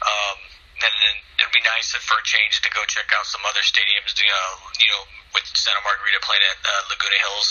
Um, 0.00 0.38
and 0.80 0.92
then 1.04 1.16
it'd 1.36 1.52
be 1.52 1.60
nice 1.60 1.92
for 1.92 2.16
a 2.16 2.24
change 2.24 2.64
to 2.64 2.70
go 2.72 2.80
check 2.88 3.12
out 3.12 3.28
some 3.28 3.44
other 3.44 3.60
stadiums. 3.60 4.16
You 4.16 4.28
know, 4.28 4.48
you 4.80 4.90
know 4.92 5.04
with 5.36 5.46
Santa 5.52 5.80
Margarita 5.84 6.20
playing 6.24 6.44
at 6.52 6.60
uh, 6.64 6.82
Laguna 6.90 7.18
Hills 7.20 7.48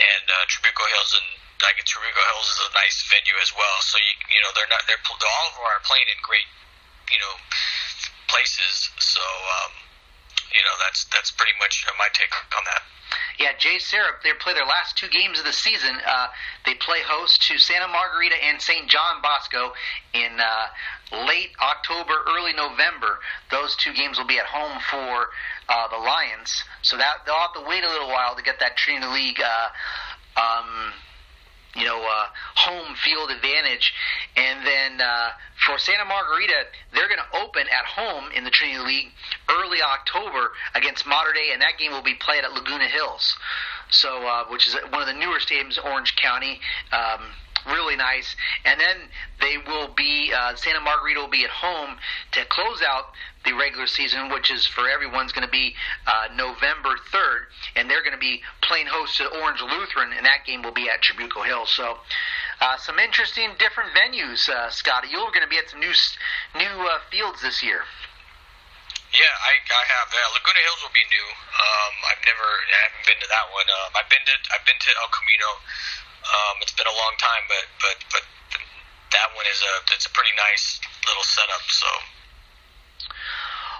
and 0.00 0.24
uh, 0.28 0.44
Trabuco 0.48 0.84
Hills 0.90 1.12
and 1.16 1.28
like 1.64 1.80
Trabuco 1.84 2.20
Hills 2.32 2.48
is 2.52 2.60
a 2.68 2.72
nice 2.76 2.98
venue 3.08 3.38
as 3.40 3.52
well. 3.56 3.76
So 3.80 3.96
you 3.96 4.12
you 4.36 4.40
know 4.44 4.50
they're 4.52 4.68
not 4.68 4.84
they're 4.84 5.00
all 5.00 5.46
of 5.48 5.54
them 5.56 5.64
are 5.64 5.80
playing 5.84 6.08
in 6.12 6.18
great 6.20 6.48
you 7.12 7.20
know 7.20 7.34
places. 8.28 8.90
So 9.00 9.22
um, 9.22 9.72
you 10.52 10.62
know 10.62 10.74
that's 10.84 11.06
that's 11.08 11.30
pretty 11.32 11.56
much 11.58 11.86
my 11.96 12.08
take 12.12 12.32
on 12.32 12.64
that. 12.68 12.82
Yeah, 13.38 13.52
Jay 13.58 13.76
JSerra, 13.76 14.16
they 14.24 14.32
play 14.40 14.54
their 14.54 14.64
last 14.64 14.96
two 14.96 15.08
games 15.08 15.38
of 15.38 15.44
the 15.44 15.52
season. 15.52 15.94
Uh, 16.04 16.28
they 16.64 16.74
play 16.74 17.00
host 17.04 17.42
to 17.48 17.58
Santa 17.58 17.86
Margarita 17.86 18.34
and 18.42 18.60
St. 18.60 18.88
John 18.88 19.20
Bosco 19.22 19.74
in 20.14 20.40
uh, 20.40 21.24
late 21.26 21.50
October, 21.60 22.14
early 22.26 22.54
November. 22.54 23.20
Those 23.50 23.76
two 23.76 23.92
games 23.92 24.18
will 24.18 24.26
be 24.26 24.38
at 24.38 24.46
home 24.46 24.80
for 24.90 25.28
uh, 25.68 25.88
the 25.88 25.98
Lions, 25.98 26.64
so 26.82 26.96
that 26.96 27.26
they'll 27.26 27.36
have 27.36 27.52
to 27.54 27.64
wait 27.68 27.84
a 27.84 27.88
little 27.88 28.08
while 28.08 28.34
to 28.36 28.42
get 28.42 28.58
that 28.60 28.76
Trinity 28.76 29.06
League. 29.12 29.40
Uh, 29.40 29.68
um, 30.40 30.92
you 31.76 31.84
know, 31.84 32.00
uh, 32.00 32.26
home 32.54 32.94
field 33.04 33.30
advantage. 33.30 33.92
And 34.36 34.66
then 34.66 35.00
uh, 35.00 35.30
for 35.66 35.78
Santa 35.78 36.04
Margarita, 36.04 36.64
they're 36.94 37.08
going 37.08 37.20
to 37.20 37.38
open 37.38 37.62
at 37.68 37.84
home 37.84 38.30
in 38.34 38.44
the 38.44 38.50
Trinity 38.50 38.80
League 38.80 39.12
early 39.50 39.78
October 39.82 40.52
against 40.74 41.06
Mater 41.06 41.32
Dei, 41.32 41.52
and 41.52 41.62
that 41.62 41.78
game 41.78 41.92
will 41.92 42.02
be 42.02 42.14
played 42.14 42.44
at 42.44 42.52
Laguna 42.52 42.88
Hills. 42.88 43.36
So, 43.90 44.26
uh, 44.26 44.44
which 44.50 44.66
is 44.66 44.76
one 44.90 45.02
of 45.02 45.06
the 45.06 45.14
newer 45.14 45.38
stadiums, 45.38 45.78
Orange 45.82 46.16
County. 46.16 46.60
Um, 46.92 47.20
really 47.66 47.96
nice. 47.96 48.36
And 48.64 48.80
then 48.80 48.96
they 49.40 49.58
will 49.58 49.88
be 49.94 50.32
uh, 50.32 50.54
Santa 50.56 50.80
Margarita 50.80 51.20
will 51.20 51.28
be 51.28 51.44
at 51.44 51.50
home 51.50 51.96
to 52.32 52.44
close 52.46 52.82
out 52.82 53.12
the 53.44 53.52
regular 53.54 53.86
season, 53.86 54.28
which 54.30 54.50
is 54.50 54.66
for 54.66 54.90
everyone's 54.90 55.30
going 55.30 55.46
to 55.46 55.50
be 55.50 55.74
uh, 56.06 56.26
November 56.34 56.98
3rd, 57.14 57.46
and 57.76 57.88
they're 57.88 58.02
going 58.02 58.14
to 58.14 58.18
be 58.18 58.42
playing 58.60 58.86
host 58.90 59.16
to 59.18 59.26
Orange 59.38 59.62
Lutheran, 59.62 60.10
and 60.12 60.26
that 60.26 60.42
game 60.44 60.62
will 60.62 60.74
be 60.74 60.90
at 60.90 61.00
Trabuco 61.00 61.46
Hill. 61.46 61.64
So, 61.66 61.98
uh, 62.60 62.76
some 62.78 62.98
interesting, 62.98 63.50
different 63.58 63.90
venues, 63.94 64.48
uh, 64.48 64.68
Scotty. 64.70 65.08
You're 65.12 65.30
going 65.30 65.46
to 65.46 65.48
be 65.48 65.58
at 65.58 65.70
some 65.70 65.78
new 65.78 65.94
new 66.58 66.74
uh, 66.90 66.98
fields 67.10 67.40
this 67.40 67.62
year. 67.62 67.86
Yeah, 69.14 69.34
I, 69.48 69.54
I 69.62 69.84
have. 69.96 70.06
Yeah, 70.10 70.28
Laguna 70.34 70.60
Hills 70.66 70.82
will 70.82 70.96
be 70.96 71.06
new. 71.08 71.28
Um, 71.30 71.94
I've 72.10 72.22
never, 72.26 72.48
I 72.50 72.78
haven't 72.90 73.06
been 73.06 73.20
to 73.22 73.28
that 73.30 73.46
one. 73.54 73.68
Um, 73.70 73.90
I've 73.94 74.10
been 74.10 74.24
to, 74.26 74.34
I've 74.50 74.66
been 74.66 74.76
to 74.76 74.90
El 74.98 75.08
Camino. 75.14 75.48
Um, 76.26 76.58
it's 76.62 76.74
been 76.74 76.90
a 76.90 76.96
long 76.96 77.14
time, 77.18 77.44
but 77.46 77.64
but 77.80 77.96
but 78.10 78.24
that 79.12 79.28
one 79.34 79.46
is 79.46 79.60
a, 79.62 79.74
it's 79.94 80.06
a 80.06 80.12
pretty 80.12 80.34
nice 80.34 80.80
little 81.06 81.22
setup. 81.22 81.64
So 81.70 81.90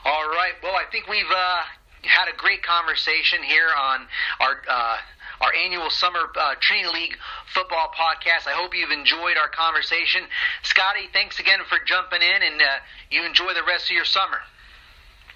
all 0.07 0.29
right. 0.31 0.55
Well, 0.63 0.77
I 0.77 0.85
think 0.91 1.09
we've 1.09 1.31
uh, 1.31 1.63
had 2.03 2.29
a 2.33 2.37
great 2.37 2.63
conversation 2.63 3.43
here 3.43 3.71
on 3.75 4.07
our. 4.41 4.63
Uh, 4.69 4.97
our 5.39 5.53
annual 5.53 5.91
summer 5.91 6.33
uh, 6.35 6.55
Trinity 6.61 6.89
League 6.89 7.17
football 7.53 7.93
podcast. 7.93 8.49
I 8.49 8.53
hope 8.53 8.75
you've 8.75 8.91
enjoyed 8.91 9.37
our 9.37 9.51
conversation. 9.53 10.23
Scotty, 10.63 11.13
thanks 11.13 11.39
again 11.39 11.61
for 11.69 11.77
jumping 11.85 12.23
in, 12.23 12.43
and 12.43 12.63
uh, 12.63 12.81
you 13.11 13.23
enjoy 13.23 13.53
the 13.53 13.63
rest 13.63 13.91
of 13.91 13.95
your 13.95 14.07
summer. 14.07 14.41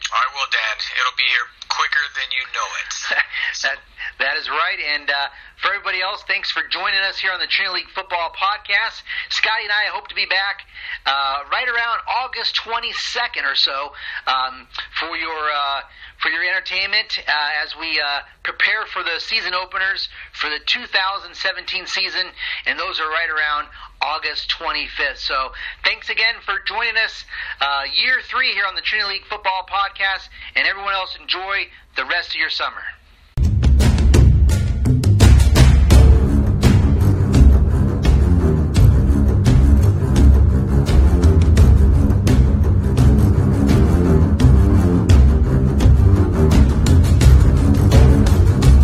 I 0.08 0.24
will, 0.32 0.48
Dan. 0.48 0.76
It'll 0.96 1.18
be 1.20 1.28
here 1.28 1.46
quicker 1.68 2.04
than 2.16 2.28
you 2.32 2.44
know 2.56 2.68
it. 2.82 2.92
that 3.62 3.78
that 4.18 4.34
is 4.36 4.48
right. 4.48 4.80
And 4.96 5.08
uh, 5.10 5.28
for 5.60 5.68
everybody 5.72 6.00
else, 6.00 6.24
thanks 6.26 6.50
for 6.50 6.62
joining 6.68 7.00
us 7.04 7.20
here 7.20 7.32
on 7.32 7.40
the 7.40 7.46
Trinity 7.46 7.84
League 7.84 7.92
Football 7.94 8.32
Podcast. 8.32 9.04
Scotty 9.28 9.64
and 9.64 9.72
I 9.72 9.92
hope 9.92 10.08
to 10.08 10.14
be 10.14 10.26
back 10.26 10.64
uh, 11.06 11.44
right 11.52 11.68
around 11.68 12.00
August 12.08 12.56
22nd 12.56 13.44
or 13.44 13.54
so 13.54 13.92
um, 14.26 14.66
for 14.98 15.16
your 15.16 15.38
uh, 15.52 15.80
for 16.20 16.28
your 16.28 16.44
entertainment 16.44 17.18
uh, 17.26 17.64
as 17.64 17.74
we 17.76 17.98
uh, 18.00 18.20
prepare 18.42 18.86
for 18.86 19.02
the 19.02 19.18
season 19.18 19.54
openers 19.54 20.08
for 20.32 20.50
the 20.50 20.60
2017 20.66 21.86
season, 21.86 22.26
and 22.66 22.78
those 22.78 23.00
are 23.00 23.08
right 23.08 23.30
around 23.30 23.68
August 24.02 24.52
25th. 24.58 25.16
So 25.16 25.52
thanks 25.84 26.10
again 26.10 26.34
for 26.44 26.60
joining 26.66 26.96
us 26.96 27.24
uh, 27.60 27.82
year 27.94 28.20
three 28.22 28.52
here 28.52 28.64
on 28.66 28.74
the 28.74 28.82
Trinity 28.82 29.14
League 29.14 29.26
Football 29.26 29.66
Podcast, 29.68 30.28
and 30.54 30.68
everyone 30.68 30.92
else 30.92 31.16
enjoy 31.20 31.64
the 31.96 32.04
rest 32.04 32.30
of 32.30 32.36
your 32.36 32.50
summer. 32.50 32.82